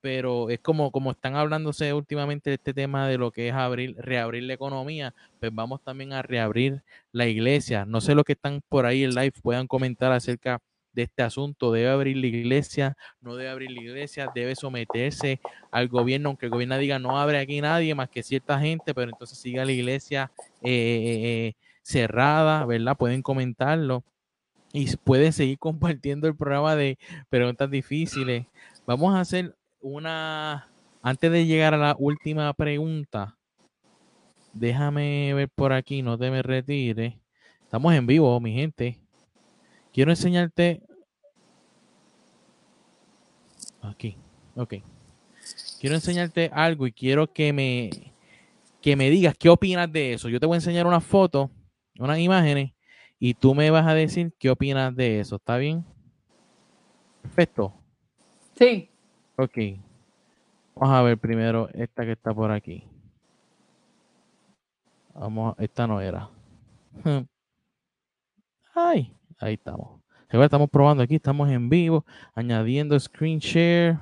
[0.05, 3.95] pero es como, como están hablándose últimamente de este tema de lo que es abrir,
[3.97, 7.85] reabrir la economía, pues vamos también a reabrir la iglesia.
[7.85, 10.59] No sé lo que están por ahí en live puedan comentar acerca de
[11.03, 11.71] este asunto.
[11.71, 12.97] ¿Debe abrir la iglesia?
[13.21, 14.29] ¿No debe abrir la iglesia?
[14.33, 15.39] ¿Debe someterse
[15.71, 16.29] al gobierno?
[16.29, 19.65] Aunque el gobierno diga no abre aquí nadie más que cierta gente, pero entonces siga
[19.65, 20.31] la iglesia
[20.61, 22.97] eh, eh, eh, cerrada, ¿verdad?
[22.97, 24.03] Pueden comentarlo
[24.73, 26.97] y pueden seguir compartiendo el programa de
[27.29, 28.45] preguntas difíciles.
[28.85, 30.69] Vamos a hacer una,
[31.01, 33.37] antes de llegar a la última pregunta,
[34.53, 37.15] déjame ver por aquí, no te me retires.
[37.63, 39.04] Estamos en vivo, mi gente.
[39.95, 40.81] Quiero enseñarte
[43.81, 44.17] aquí,
[44.57, 44.73] ok.
[45.79, 47.89] Quiero enseñarte algo y quiero que me
[48.81, 50.27] que me digas qué opinas de eso.
[50.27, 51.49] Yo te voy a enseñar una foto,
[51.97, 52.73] unas imágenes
[53.19, 55.37] y tú me vas a decir qué opinas de eso.
[55.37, 55.85] ¿Está bien?
[57.21, 57.73] Perfecto.
[58.59, 58.89] Sí.
[59.37, 59.57] Ok.
[60.75, 62.83] Vamos a ver primero esta que está por aquí.
[65.13, 66.29] Vamos, esta no era.
[68.75, 70.01] Ay, ahí estamos.
[70.29, 73.97] Estamos probando aquí, estamos en vivo, añadiendo screen share.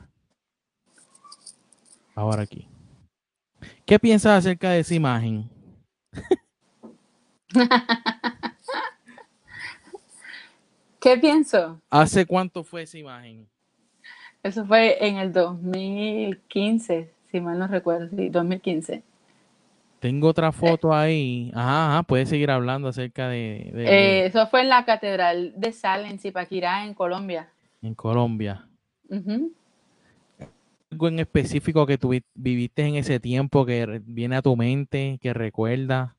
[2.16, 2.68] Ahora aquí.
[3.86, 5.48] ¿Qué piensas acerca de esa imagen?
[11.00, 11.80] ¿Qué pienso?
[11.90, 13.48] ¿Hace cuánto fue esa imagen?
[14.42, 19.04] Eso fue en el 2015, si mal no recuerdo, sí, 2015.
[20.04, 21.50] Tengo otra foto ahí.
[21.56, 23.72] Ajá, ajá puedes seguir hablando acerca de...
[23.74, 27.48] Eh, eso fue en la Catedral de Sal, en Zipaquirá, en Colombia.
[27.82, 28.68] En Colombia.
[30.92, 35.34] ¿Algo en específico que tú viviste en ese tiempo que viene a tu mente, que
[35.34, 36.18] recuerda?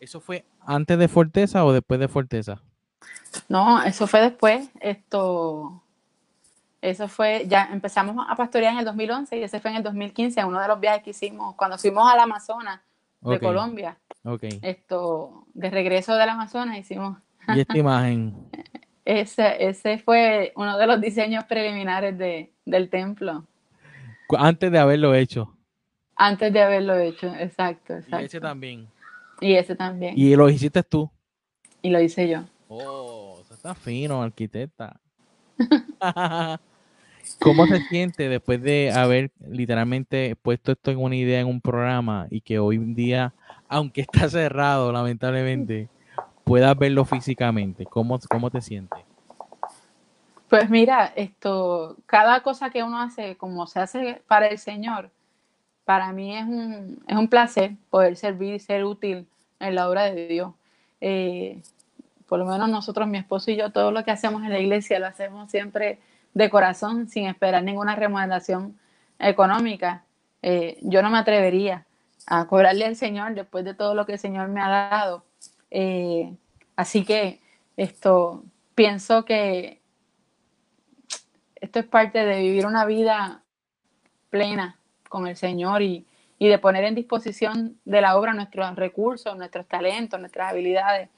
[0.00, 2.62] ¿Eso fue antes de Forteza o después de Forteza?
[3.50, 4.70] No, eso fue después.
[4.80, 5.82] Esto
[6.80, 10.44] eso fue, ya empezamos a pastorear en el 2011 y ese fue en el 2015,
[10.44, 12.80] uno de los viajes que hicimos cuando fuimos al Amazonas
[13.20, 13.96] de Colombia.
[14.22, 14.58] Okay.
[14.62, 17.18] Esto, de regreso del Amazonas hicimos.
[17.48, 18.34] ¿Y esta imagen?
[19.06, 23.46] ese, ese fue uno de los diseños preliminares de, del templo.
[24.36, 25.56] Antes de haberlo hecho.
[26.16, 28.20] Antes de haberlo hecho, exacto, exacto.
[28.20, 28.88] Y ese también.
[29.40, 30.14] Y ese también.
[30.16, 31.10] Y lo hiciste tú.
[31.82, 32.44] Y lo hice yo.
[32.68, 34.98] Oh, está fino, arquitecta.
[37.40, 42.26] ¿Cómo se siente después de haber literalmente puesto esto en una idea en un programa
[42.30, 43.34] y que hoy en día,
[43.68, 45.88] aunque está cerrado lamentablemente,
[46.44, 47.84] puedas verlo físicamente?
[47.84, 49.00] ¿Cómo, cómo te sientes?
[50.48, 55.10] Pues mira, esto, cada cosa que uno hace, como se hace para el Señor,
[55.84, 59.26] para mí es un, es un placer poder servir y ser útil
[59.58, 60.52] en la obra de Dios.
[61.00, 61.60] Eh,
[62.28, 64.98] por lo menos nosotros, mi esposo y yo, todo lo que hacemos en la iglesia
[64.98, 65.98] lo hacemos siempre
[66.34, 68.78] de corazón, sin esperar ninguna remodelación
[69.18, 70.04] económica.
[70.42, 71.86] Eh, yo no me atrevería
[72.26, 75.24] a cobrarle al Señor después de todo lo que el Señor me ha dado.
[75.70, 76.34] Eh,
[76.76, 77.40] Así que
[77.76, 79.80] esto, pienso que
[81.56, 83.42] esto es parte de vivir una vida
[84.28, 86.06] plena con el Señor y,
[86.38, 91.08] de poner en disposición de la obra nuestros recursos, nuestros talentos, nuestras habilidades.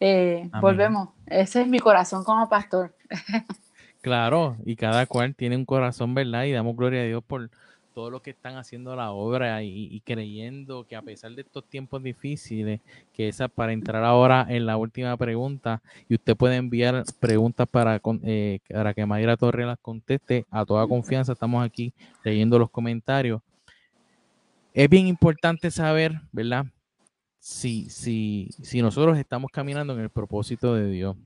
[0.00, 2.94] Eh, volvemos, ese es mi corazón como pastor.
[4.02, 6.44] Claro, y cada cual tiene un corazón, ¿verdad?
[6.44, 7.50] Y damos gloria a Dios por
[7.92, 12.02] todo lo que están haciendo la obra y, creyendo que a pesar de estos tiempos
[12.02, 12.80] difíciles,
[13.12, 18.00] que esa para entrar ahora en la última pregunta, y usted puede enviar preguntas para,
[18.22, 21.92] eh, para que Mayra Torres las conteste a toda confianza, estamos aquí
[22.22, 23.40] leyendo los comentarios.
[24.72, 26.66] Es bien importante saber, ¿verdad?
[27.48, 31.16] Si, si, si nosotros estamos caminando en el propósito de Dios.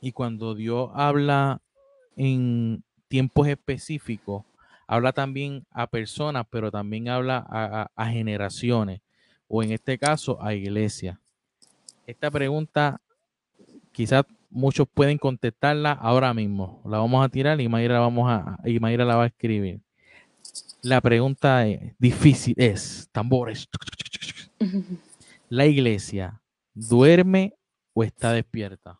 [0.00, 1.62] Y cuando Dios habla
[2.16, 4.42] en tiempos específicos,
[4.88, 7.46] habla también a personas, pero también habla
[7.94, 9.02] a, generaciones,
[9.46, 11.16] o en este caso a iglesias.
[12.08, 13.00] Esta pregunta
[13.92, 16.82] quizás muchos pueden contestarla ahora mismo.
[16.84, 19.80] La vamos a tirar y Mayra, vamos a, y la va a escribir.
[20.82, 23.68] La pregunta es, difícil es, tambores.
[25.48, 26.40] ¿La iglesia
[26.74, 27.54] duerme
[27.94, 28.98] o está despierta?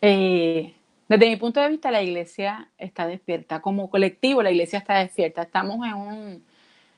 [0.00, 0.74] Eh,
[1.08, 3.60] desde mi punto de vista, la iglesia está despierta.
[3.60, 5.42] Como colectivo, la iglesia está despierta.
[5.42, 6.44] Estamos en, un,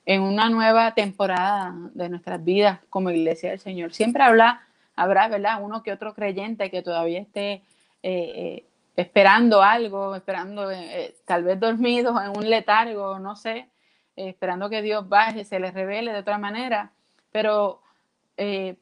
[0.05, 3.95] en una nueva temporada de nuestras vidas como iglesia del Señor.
[3.95, 4.61] Siempre habla,
[4.97, 5.63] habrá, ¿verdad?
[5.63, 7.63] Uno que otro creyente que todavía esté eh,
[8.03, 8.65] eh,
[8.97, 10.69] esperando algo, esperando,
[11.25, 13.71] tal vez dormido en un letargo, no sé,
[14.17, 16.93] esperando que Dios baje, se les revele de otra manera.
[17.31, 17.83] Pero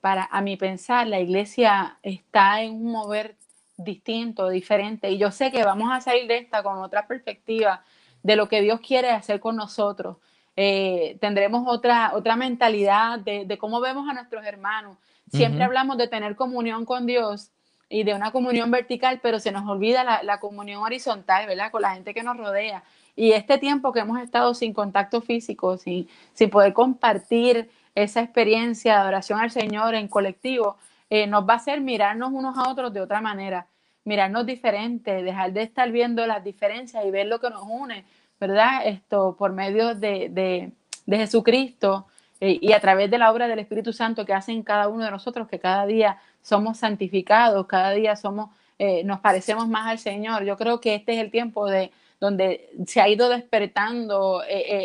[0.01, 3.37] para, a mi pensar, la iglesia está en un mover
[3.76, 5.11] distinto, diferente.
[5.11, 7.82] Y yo sé que vamos a salir de esta con otra perspectiva
[8.22, 10.16] de lo que Dios quiere hacer con nosotros.
[10.57, 14.97] Eh, tendremos otra, otra mentalidad de, cómo vemos a nuestros hermanos.
[15.30, 17.51] Siempre hablamos de tener comunión con Dios
[17.89, 21.72] y de una comunión vertical, pero se nos olvida la, comunión horizontal, ¿verdad?
[21.72, 22.85] Con la gente que nos rodea.
[23.17, 28.95] Y este tiempo que hemos estado sin contacto físico, sin, sin poder compartir esa experiencia
[28.95, 30.77] de adoración al Señor en colectivo,
[31.11, 33.69] eh, nos va a hacer mirarnos unos a otros de otra manera,
[34.05, 38.05] mirarnos diferente, dejar de estar viendo las diferencias y ver lo que nos une,
[38.41, 38.87] ¿verdad?
[38.87, 40.73] Esto por medio de,
[41.07, 42.07] Jesucristo
[42.41, 45.11] eh, y a través de la obra del Espíritu Santo que hacen cada uno de
[45.11, 50.45] nosotros, que cada día somos santificados, cada día somos, eh, nos parecemos más al Señor.
[50.45, 51.93] Yo creo que este es el tiempo de
[52.25, 54.43] donde se ha ido despertando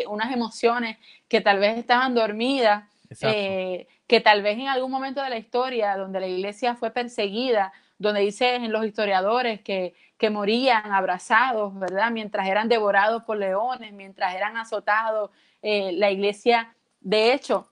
[0.08, 2.84] unas emociones que tal vez estaban dormidas
[3.22, 7.72] eh, que tal vez en algún momento de la historia donde la iglesia fue perseguida,
[7.98, 12.10] donde dicen los historiadores que, que morían abrazados, ¿verdad?
[12.10, 15.30] Mientras eran devorados por leones, mientras eran azotados,
[15.62, 17.69] eh, la iglesia, de hecho,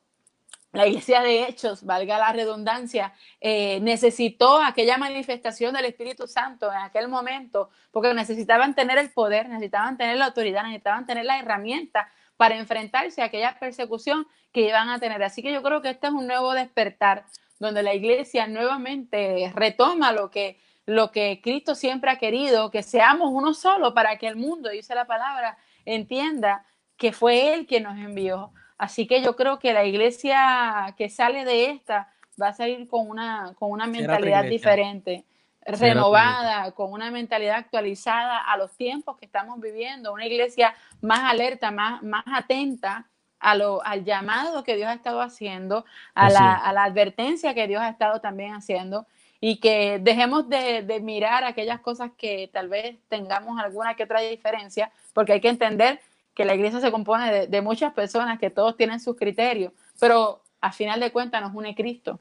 [0.79, 6.79] la iglesia de hechos, valga la redundancia, eh, necesitó aquella manifestación del Espíritu Santo en
[6.79, 12.09] aquel momento, porque necesitaban tener el poder, necesitaban tener la autoridad, necesitaban tener la herramienta
[12.37, 15.20] para enfrentarse a aquella persecución que iban a tener.
[15.24, 17.24] Así que yo creo que este es un nuevo despertar
[17.59, 23.31] donde la iglesia nuevamente retoma lo que, lo que Cristo siempre ha querido, que seamos
[23.33, 26.64] uno solo para que el mundo, dice la palabra, entienda
[26.97, 28.53] que fue Él quien nos envió.
[28.79, 32.09] Así que yo creo que la iglesia que sale de esta
[32.41, 35.24] va a salir con una, con una mentalidad diferente
[35.66, 41.70] renovada, con una mentalidad actualizada a los tiempos que estamos viviendo, una iglesia más alerta,
[41.70, 43.07] más, más atenta
[43.41, 47.68] a lo, al llamado que Dios ha estado haciendo, a la, a la, advertencia que
[47.68, 49.07] Dios ha estado también haciendo
[49.41, 54.20] y que dejemos de, de, mirar aquellas cosas que tal vez tengamos alguna que otra
[54.20, 56.01] diferencia, porque hay que entender
[56.39, 60.41] que la iglesia se compone de, de muchas personas que todos tienen sus criterios, pero
[60.61, 62.20] a final de cuentas nos une Cristo.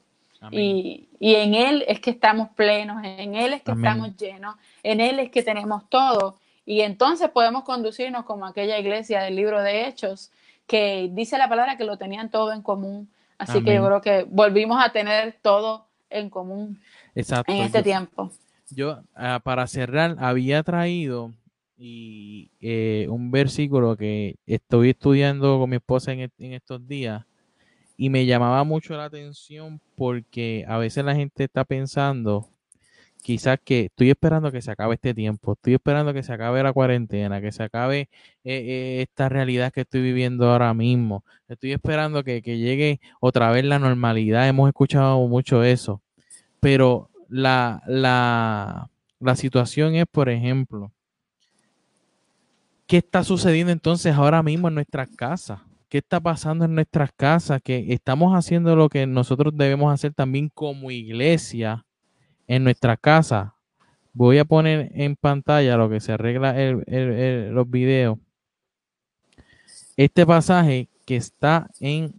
[0.50, 5.20] Y, en Él es que estamos plenos, en Él es que estamos llenos, en Él
[5.20, 6.36] es que tenemos todo.
[6.66, 10.32] Y entonces podemos conducirnos como aquella iglesia del libro de Hechos,
[10.66, 13.08] que dice la palabra que lo tenían todo en común.
[13.38, 16.80] Así que yo creo que volvimos a tener todo en común
[17.14, 18.32] en este tiempo.
[18.70, 21.30] Yo, ah, para cerrar, había traído
[21.78, 27.24] y, eh, un versículo que estoy estudiando con mi esposa en estos días
[27.98, 32.48] y me llamaba mucho la atención porque a veces la gente está pensando,
[33.22, 36.72] quizás que estoy esperando que se acabe este tiempo, estoy esperando que se acabe la
[36.72, 38.08] cuarentena, que se acabe eh,
[38.44, 43.80] eh, esta realidad que estoy viviendo ahora mismo, estoy esperando que, llegue otra vez la
[43.80, 46.00] normalidad, hemos escuchado mucho eso,
[46.60, 50.92] pero la, la, la situación es, por ejemplo,
[52.88, 55.60] ¿qué está sucediendo entonces ahora mismo en nuestras casas?
[55.88, 60.50] qué está pasando en nuestras casas, que estamos haciendo lo que nosotros debemos hacer también
[60.50, 61.86] como iglesia
[62.46, 63.54] en nuestra casa.
[64.12, 66.54] Voy a poner en pantalla lo que se arregla
[67.50, 68.18] los videos.
[69.96, 72.14] Este pasaje que está en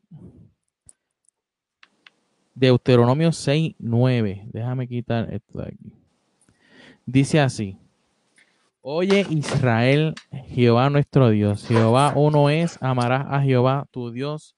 [2.56, 4.48] Deuteronomio 6, 9.
[4.52, 5.94] Déjame quitar esto de aquí.
[7.06, 7.78] Dice así.
[8.92, 10.16] Oye Israel,
[10.48, 14.56] Jehová nuestro Dios, Jehová uno es, amarás a Jehová tu Dios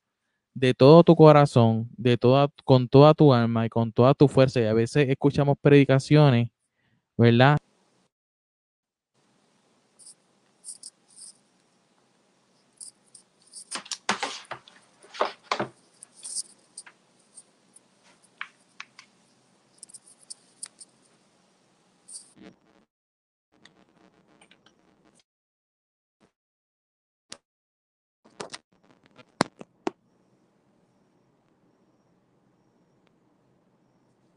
[0.53, 4.61] de todo tu corazón, de toda, con toda tu alma y con toda tu fuerza.
[4.61, 6.49] Y a veces escuchamos predicaciones,
[7.17, 7.57] ¿verdad?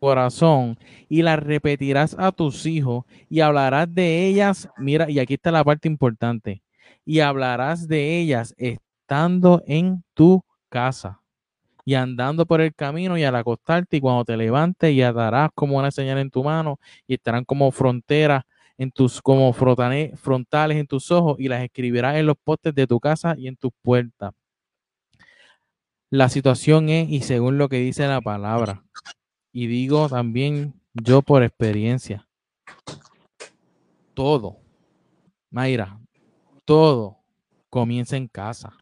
[0.04, 0.78] Corazón
[1.08, 4.68] y las repetirás a tus hijos y hablarás de ellas.
[4.76, 6.62] Mira, y aquí está la parte importante.
[7.06, 11.20] Y hablarás de ellas estando en tu casa
[11.86, 15.78] y andando por el camino y al acostarte y cuando te levantes y atarás como
[15.78, 18.44] una señal en tu mano y estarán como fronteras
[18.76, 23.00] en tus como frontales en tus ojos y las escribirás en los postes de tu
[23.00, 24.32] casa y en tus puertas.
[26.10, 28.84] La situación es y según lo que dice la palabra
[29.54, 32.26] y digo también yo por experiencia,
[34.12, 34.58] todo,
[35.48, 36.00] Mayra,
[36.64, 37.18] todo
[37.70, 38.76] comienza en casa.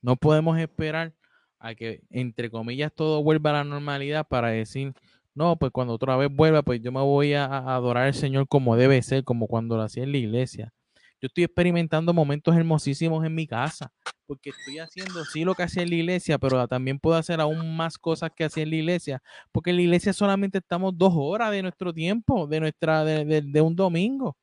[0.00, 1.12] No podemos esperar
[1.58, 4.94] a que, entre comillas, todo vuelva a la normalidad para decir,
[5.34, 8.76] no, pues cuando otra vez vuelva, pues yo me voy a, adorar al Señor como
[8.76, 10.72] debe ser, como cuando lo hacía en la iglesia.
[11.20, 13.92] Yo estoy experimentando momentos hermosísimos en mi casa,
[14.28, 17.74] porque estoy haciendo sí lo que hacía en la iglesia, pero también puedo hacer aún
[17.76, 21.50] más cosas que hacía en la iglesia, porque en la iglesia solamente estamos dos horas
[21.50, 24.36] de nuestro tiempo, de nuestra, de, un domingo,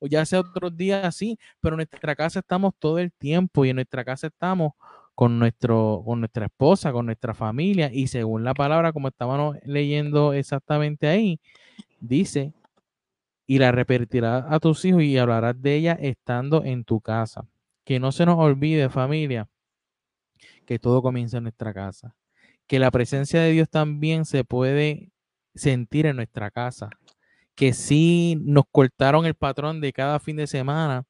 [0.00, 3.70] o ya sea otros días así, pero en nuestra casa estamos todo el tiempo y
[3.70, 4.72] en nuestra casa estamos
[5.14, 10.32] con, nuestro, con nuestra esposa, con nuestra familia, y según la palabra, como estábamos leyendo
[10.32, 11.38] exactamente ahí,
[12.00, 12.54] dice
[13.46, 17.48] y la repetirás a tus hijos y hablarás de ella estando en tu casa.
[17.84, 19.48] Que no se nos olvide, familia,
[20.66, 22.14] que todo comienza en nuestra casa.
[22.66, 25.10] Que la presencia de Dios también se puede
[25.54, 26.90] sentir en nuestra casa.
[27.54, 31.04] Que sí nos cortaron el patrón de cada fin de semana,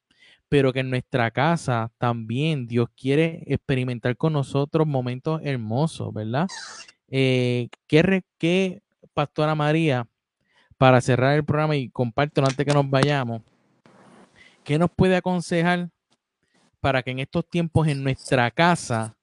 [0.49, 6.47] pero que en nuestra casa también Dios quiere experimentar con nosotros momentos hermosos, ¿verdad?
[7.07, 8.81] Eh, ¿qué, ¿Qué,
[9.13, 10.07] Pastora María,
[10.77, 13.43] para cerrar el programa y compártelo antes que nos vayamos,
[14.63, 15.89] ¿qué nos puede aconsejar
[16.81, 19.15] para que en estos tiempos en nuestra casa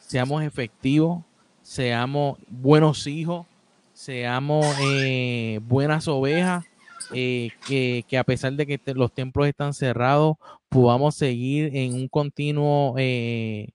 [0.00, 1.24] seamos efectivos,
[1.62, 3.46] seamos buenos hijos,
[3.92, 6.64] seamos eh, buenas ovejas,
[7.12, 10.36] eh, que, a pesar de que los templos están cerrados,
[10.68, 13.68] podamos seguir en un continuo eh,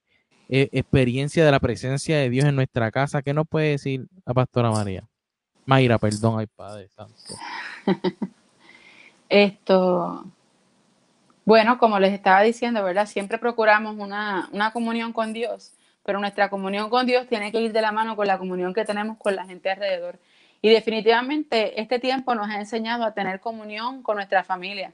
[0.50, 3.22] e, experiencia de la presencia de Dios en nuestra casa.
[3.22, 5.08] ¿Qué nos puede decir la pastora María?
[5.66, 7.16] Mayra, perdón, ay Padre Santo.
[9.30, 10.26] Esto,
[11.46, 13.06] bueno, como les estaba diciendo, ¿verdad?
[13.06, 15.74] Siempre procuramos una, una, comunión con Dios,
[16.04, 18.86] pero nuestra comunión con Dios tiene que ir de la mano con la comunión que
[18.86, 20.20] tenemos con la gente alrededor.
[20.62, 24.94] Y definitivamente este tiempo nos ha enseñado a tener comunión con nuestra familia,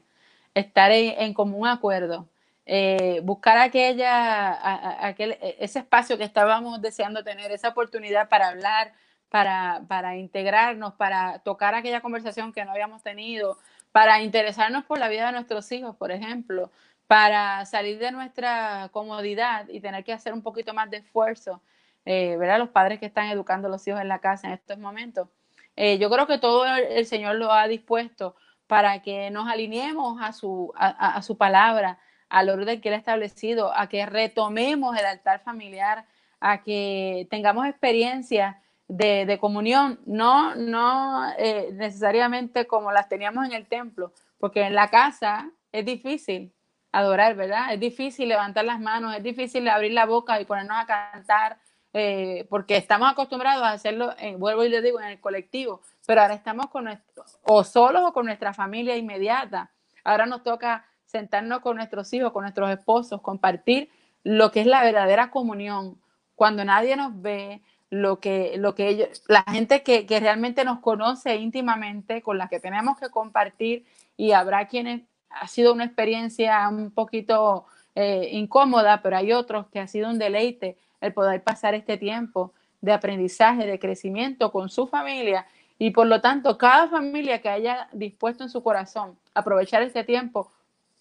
[0.54, 2.26] estar en, común acuerdo,
[2.66, 8.92] eh, buscar aquella, aquel, ese espacio que estábamos deseando tener, esa oportunidad para hablar,
[9.28, 13.56] para, para integrarnos, para tocar aquella conversación que no habíamos tenido,
[13.92, 16.70] para interesarnos por la vida de nuestros hijos, por ejemplo,
[17.06, 21.60] para salir de nuestra comodidad y tener que hacer un poquito más de esfuerzo,
[22.04, 22.58] eh, ¿verdad?
[22.58, 25.28] Los padres que están educando a los hijos en la casa en estos momentos.
[25.76, 28.36] Eh, yo creo que todo el, Señor lo ha dispuesto
[28.66, 33.76] para que nos alineemos a su, a, su palabra, al orden que Él ha establecido,
[33.76, 36.04] a que retomemos el altar familiar,
[36.38, 38.60] a que tengamos experiencia
[38.90, 44.88] de, comunión, no, no eh, necesariamente como las teníamos en el templo, porque en la
[44.88, 46.52] casa es difícil
[46.90, 47.72] adorar, ¿verdad?
[47.72, 51.58] Es difícil levantar las manos, es difícil abrir la boca y ponernos a cantar,
[51.92, 56.22] eh, porque estamos acostumbrados a hacerlo, en, vuelvo y le digo, en el colectivo, pero
[56.22, 59.70] ahora estamos con nuestro, o solos o con nuestra familia inmediata.
[60.02, 63.88] Ahora nos toca sentarnos con nuestros hijos, con nuestros esposos, compartir
[64.24, 66.00] lo que es la verdadera comunión,
[66.34, 70.78] cuando nadie nos ve, lo que, lo que ellos, la gente que, que, realmente nos
[70.78, 73.84] conoce íntimamente, con la que tenemos que compartir,
[74.16, 79.80] y habrá quienes ha sido una experiencia un poquito eh, incómoda, pero hay otros que
[79.80, 84.86] ha sido un deleite el poder pasar este tiempo de aprendizaje, de crecimiento con su
[84.86, 85.46] familia
[85.78, 90.50] y por lo tanto cada familia que haya dispuesto en su corazón aprovechar este tiempo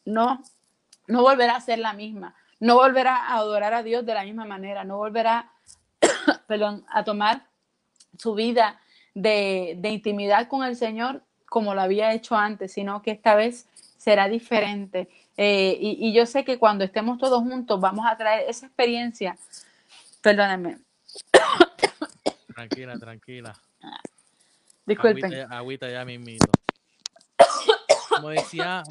[0.05, 0.41] no,
[1.07, 4.45] no volverá a ser la misma, no volverá a adorar a Dios de la misma
[4.45, 5.51] manera, no volverá
[6.47, 7.47] perdón, a tomar
[8.17, 8.79] su vida
[9.13, 13.67] de, de intimidad con el Señor como lo había hecho antes, sino que esta vez
[13.97, 15.09] será diferente.
[15.35, 19.37] Eh, y, yo sé que cuando estemos todos juntos vamos a traer esa experiencia.
[20.21, 20.79] Perdónenme.
[22.53, 23.55] Tranquila, tranquila.
[24.85, 25.33] Disculpen.
[25.49, 26.51] Agüita, ya mismito.
[28.19, 28.83] Como decía,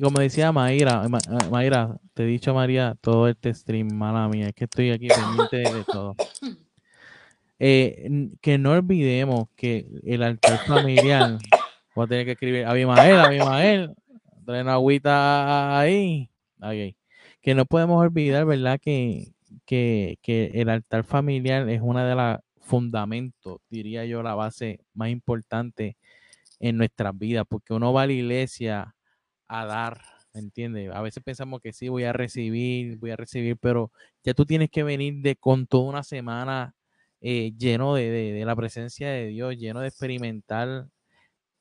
[0.00, 4.54] como decía Mayra, eh, Mayra, te he dicho María todo este stream, mala mía, es
[4.54, 6.14] que estoy aquí pendiente de todo.
[7.58, 11.38] Eh, que no olvidemos que el altar familiar,
[11.94, 13.94] voy a tener que escribir Abimael, Abimael,
[14.44, 16.30] trae una agüita ahí.
[17.40, 18.78] Que no podemos olvidar, ¿verdad?
[18.80, 19.32] Que,
[19.64, 25.08] que, que el altar familiar es una de las fundamentos, diría yo, la base más
[25.08, 25.96] importante
[26.60, 28.94] en nuestras vidas, porque uno va a la iglesia
[29.48, 30.00] a dar,
[30.34, 30.90] ¿me entiendes?
[30.92, 33.92] A veces pensamos que sí, voy a recibir, voy a recibir, pero
[34.24, 36.74] ya tú tienes que venir de con toda una semana
[37.20, 40.88] eh, lleno de, la presencia de Dios, lleno de experimentar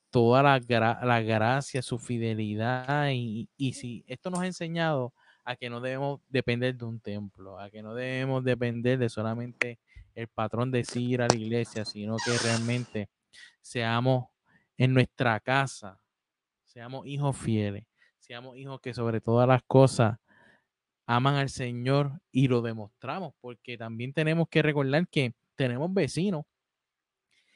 [0.09, 0.59] toda la,
[1.03, 3.09] la gracia, su fidelidad.
[3.11, 5.13] Y, y si esto nos ha enseñado
[5.45, 9.79] a que no debemos depender de un templo, a que no debemos depender de solamente
[10.15, 13.09] el patrón de ir a la iglesia, sino que realmente
[13.61, 14.27] seamos
[14.77, 16.01] en nuestra casa,
[16.63, 17.85] seamos hijos fieles,
[18.19, 20.17] seamos hijos que sobre todas las cosas
[21.05, 26.43] aman al Señor y lo demostramos, porque también tenemos que recordar que tenemos vecinos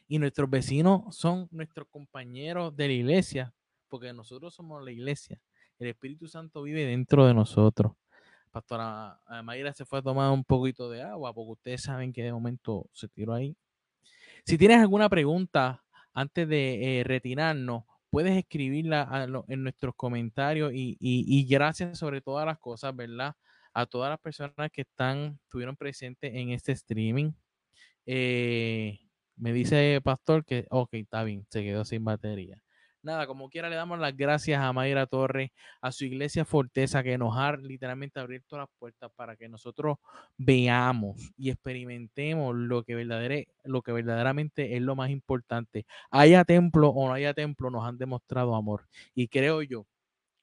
[0.07, 3.53] y nuestros vecinos son nuestros compañeros de la iglesia,
[3.89, 5.39] porque nosotros somos la iglesia.
[5.77, 7.93] El Espíritu Santo vive dentro de nosotros.
[8.51, 12.33] Pastora Mayra se fue a tomar un poquito de agua, porque ustedes saben que de
[12.33, 13.55] momento se tiró ahí.
[14.45, 15.83] Si tienes alguna pregunta
[16.19, 22.93] antes de eh, retirarnos, puedes escribirla en nuestros comentarios y, gracias sobre todas las cosas,
[22.93, 23.35] ¿verdad?
[23.73, 27.31] A todas las personas que están, estuvieron presentes en este streaming.
[28.05, 28.99] Eh,
[29.37, 32.61] me dice Pastor que, ok, está bien, se quedó sin batería.
[33.01, 37.17] Nada, como quiera, le damos las gracias a Mayra Torres, a su iglesia Forteza, que
[37.17, 39.97] nos ha literalmente abierto las puertas para que nosotros
[40.37, 45.85] veamos y experimentemos lo que, lo que verdaderamente es lo más importante.
[46.11, 48.87] Haya templo o no haya templo, nos han demostrado amor.
[49.15, 49.85] Y creo yo,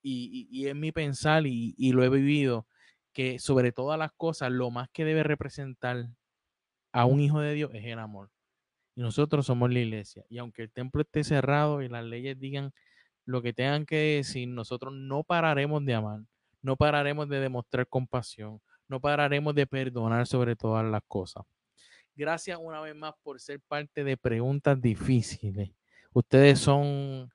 [0.02, 2.66] y, y, es mi pensar y, y lo he vivido,
[3.12, 6.06] que sobre todas las cosas, lo más que debe representar
[6.92, 8.30] a un hijo de Dios es el amor.
[8.96, 10.24] Y nosotros somos la iglesia.
[10.28, 12.72] Y aunque el templo esté cerrado y las leyes digan
[13.26, 16.20] lo que tengan que decir, nosotros no pararemos de amar,
[16.62, 21.44] no pararemos de demostrar compasión, no pararemos de perdonar sobre todas las cosas.
[22.14, 25.70] Gracias una vez más por ser parte de preguntas difíciles.
[26.14, 27.30] Ustedes son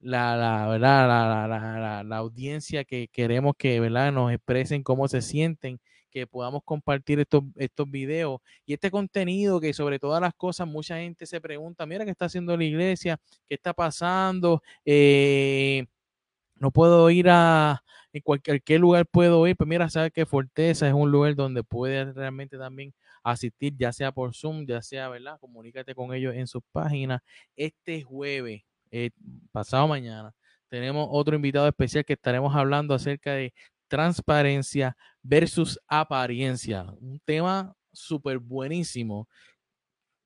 [0.00, 1.06] la, la, ¿verdad?
[1.08, 4.12] La, la, la, audiencia que queremos que ¿verdad?
[4.12, 5.78] nos expresen cómo se sienten,
[6.16, 10.96] que podamos compartir estos, estos videos y este contenido que sobre todas las cosas mucha
[10.96, 15.84] gente se pregunta, mira qué está haciendo la iglesia, qué está pasando, eh,
[16.54, 17.82] no puedo ir a
[18.24, 22.56] cualquier lugar puedo ir, pues mira, sabes que Forteza es un lugar donde puedes realmente
[22.56, 25.38] también asistir, ya sea por Zoom, ya sea, ¿verdad?
[25.38, 27.20] Comunícate con ellos en sus páginas.
[27.56, 29.10] Este jueves eh,
[29.52, 30.32] pasado mañana,
[30.70, 33.52] tenemos otro invitado especial que estaremos hablando acerca de
[33.88, 36.84] transparencia versus apariencia.
[37.00, 39.28] Un tema súper buenísimo.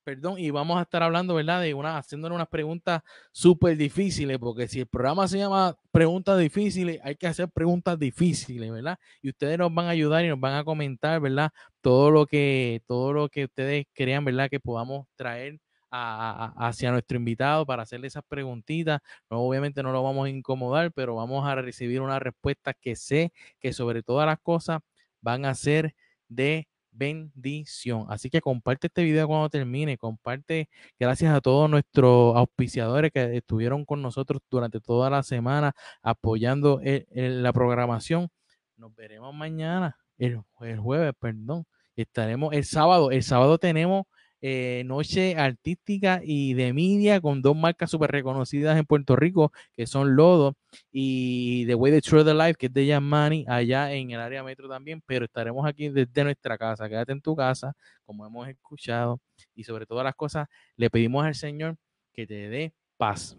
[0.02, 1.60] Perdón, y vamos a estar hablando, ¿verdad?
[1.60, 3.02] De una, haciéndole unas preguntas
[3.32, 8.72] súper difíciles, porque si el programa se llama Preguntas Difíciles, hay que hacer preguntas difíciles,
[8.72, 8.98] ¿verdad?
[9.20, 11.50] Y ustedes nos van a ayudar y nos van a comentar, ¿verdad?
[11.82, 14.48] Todo lo que, todo lo que ustedes crean, ¿verdad?
[14.50, 15.60] Que podamos traer
[15.90, 19.00] hacia nuestro invitado para hacerle esas preguntitas.
[19.28, 23.32] No, obviamente no lo vamos a incomodar, pero vamos a recibir una respuesta que sé
[23.58, 24.80] que sobre todas las cosas
[25.20, 25.94] van a ser
[26.28, 28.06] de bendición.
[28.08, 30.68] Así que comparte este video cuando termine, comparte
[30.98, 35.72] gracias a todos nuestros auspiciadores que estuvieron con nosotros durante toda la semana
[36.02, 38.28] apoyando la programación.
[38.76, 41.64] Nos veremos mañana, el, el jueves, perdón.
[41.96, 43.10] Estaremos el sábado.
[43.10, 44.04] El sábado tenemos
[44.42, 49.86] eh, noche artística y de media con dos marcas súper reconocidas en Puerto Rico, que
[49.86, 50.56] son Lodo
[50.90, 54.42] y The Way the True the Life, que es de Yamani, allá en el área
[54.42, 56.88] metro también, pero estaremos aquí desde nuestra casa.
[56.88, 57.74] Quédate en tu casa,
[58.04, 59.20] como hemos escuchado,
[59.54, 61.76] y sobre todas las cosas, le pedimos al Señor
[62.12, 63.36] que te dé paz.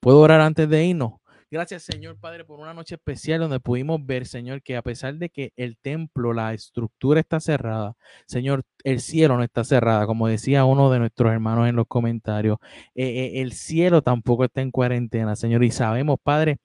[0.00, 1.21] ¿Puedo orar antes de irnos?
[1.52, 5.28] Gracias, Señor Padre, por una noche especial donde pudimos ver, Señor, que a pesar de
[5.28, 7.94] que el templo, la estructura está cerrada,
[8.24, 12.56] Señor, el cielo no está cerrada, como decía uno de nuestros hermanos en los comentarios.
[12.94, 15.62] Eh, eh, el cielo tampoco está en cuarentena, Señor.
[15.62, 16.56] Y sabemos, Padre,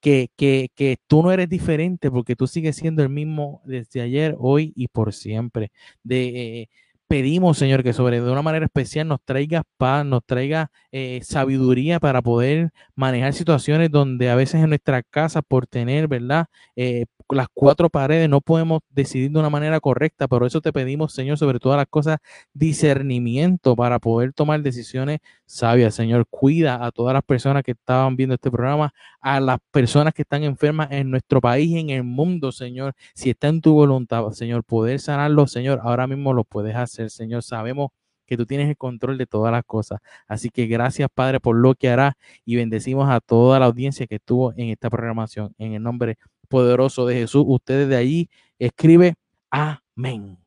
[0.00, 4.36] que, que, que, tú no eres diferente porque tú sigues siendo el mismo desde ayer,
[4.38, 5.72] hoy y por siempre.
[6.02, 6.68] De, eh,
[7.14, 12.00] pedimos, Señor, que sobre de una manera especial nos traiga paz, nos traiga eh, sabiduría
[12.00, 16.46] para poder manejar situaciones donde a veces en nuestra casa, por tener, ¿verdad?
[16.74, 21.12] Eh, las cuatro paredes no podemos decidir de una manera correcta, pero eso te pedimos,
[21.12, 22.18] Señor, sobre todas las cosas,
[22.52, 26.26] discernimiento para poder tomar decisiones sabias, Señor.
[26.28, 30.44] Cuida a todas las personas que estaban viendo este programa, a las personas que están
[30.44, 32.94] enfermas en nuestro país en el mundo, Señor.
[33.14, 37.42] Si está en tu voluntad, Señor, poder sanarlos, Señor, ahora mismo lo puedes hacer, Señor.
[37.42, 37.90] Sabemos
[38.26, 40.00] que tú tienes el control de todas las cosas.
[40.26, 44.16] Así que gracias, Padre, por lo que hará y bendecimos a toda la audiencia que
[44.16, 45.54] estuvo en esta programación.
[45.58, 46.16] En el nombre
[46.48, 49.14] poderoso de Jesús, ustedes de ahí escribe
[49.50, 50.38] amén.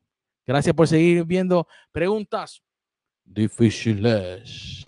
[0.46, 2.62] Gracias por seguir viendo preguntas
[3.24, 4.84] difíciles.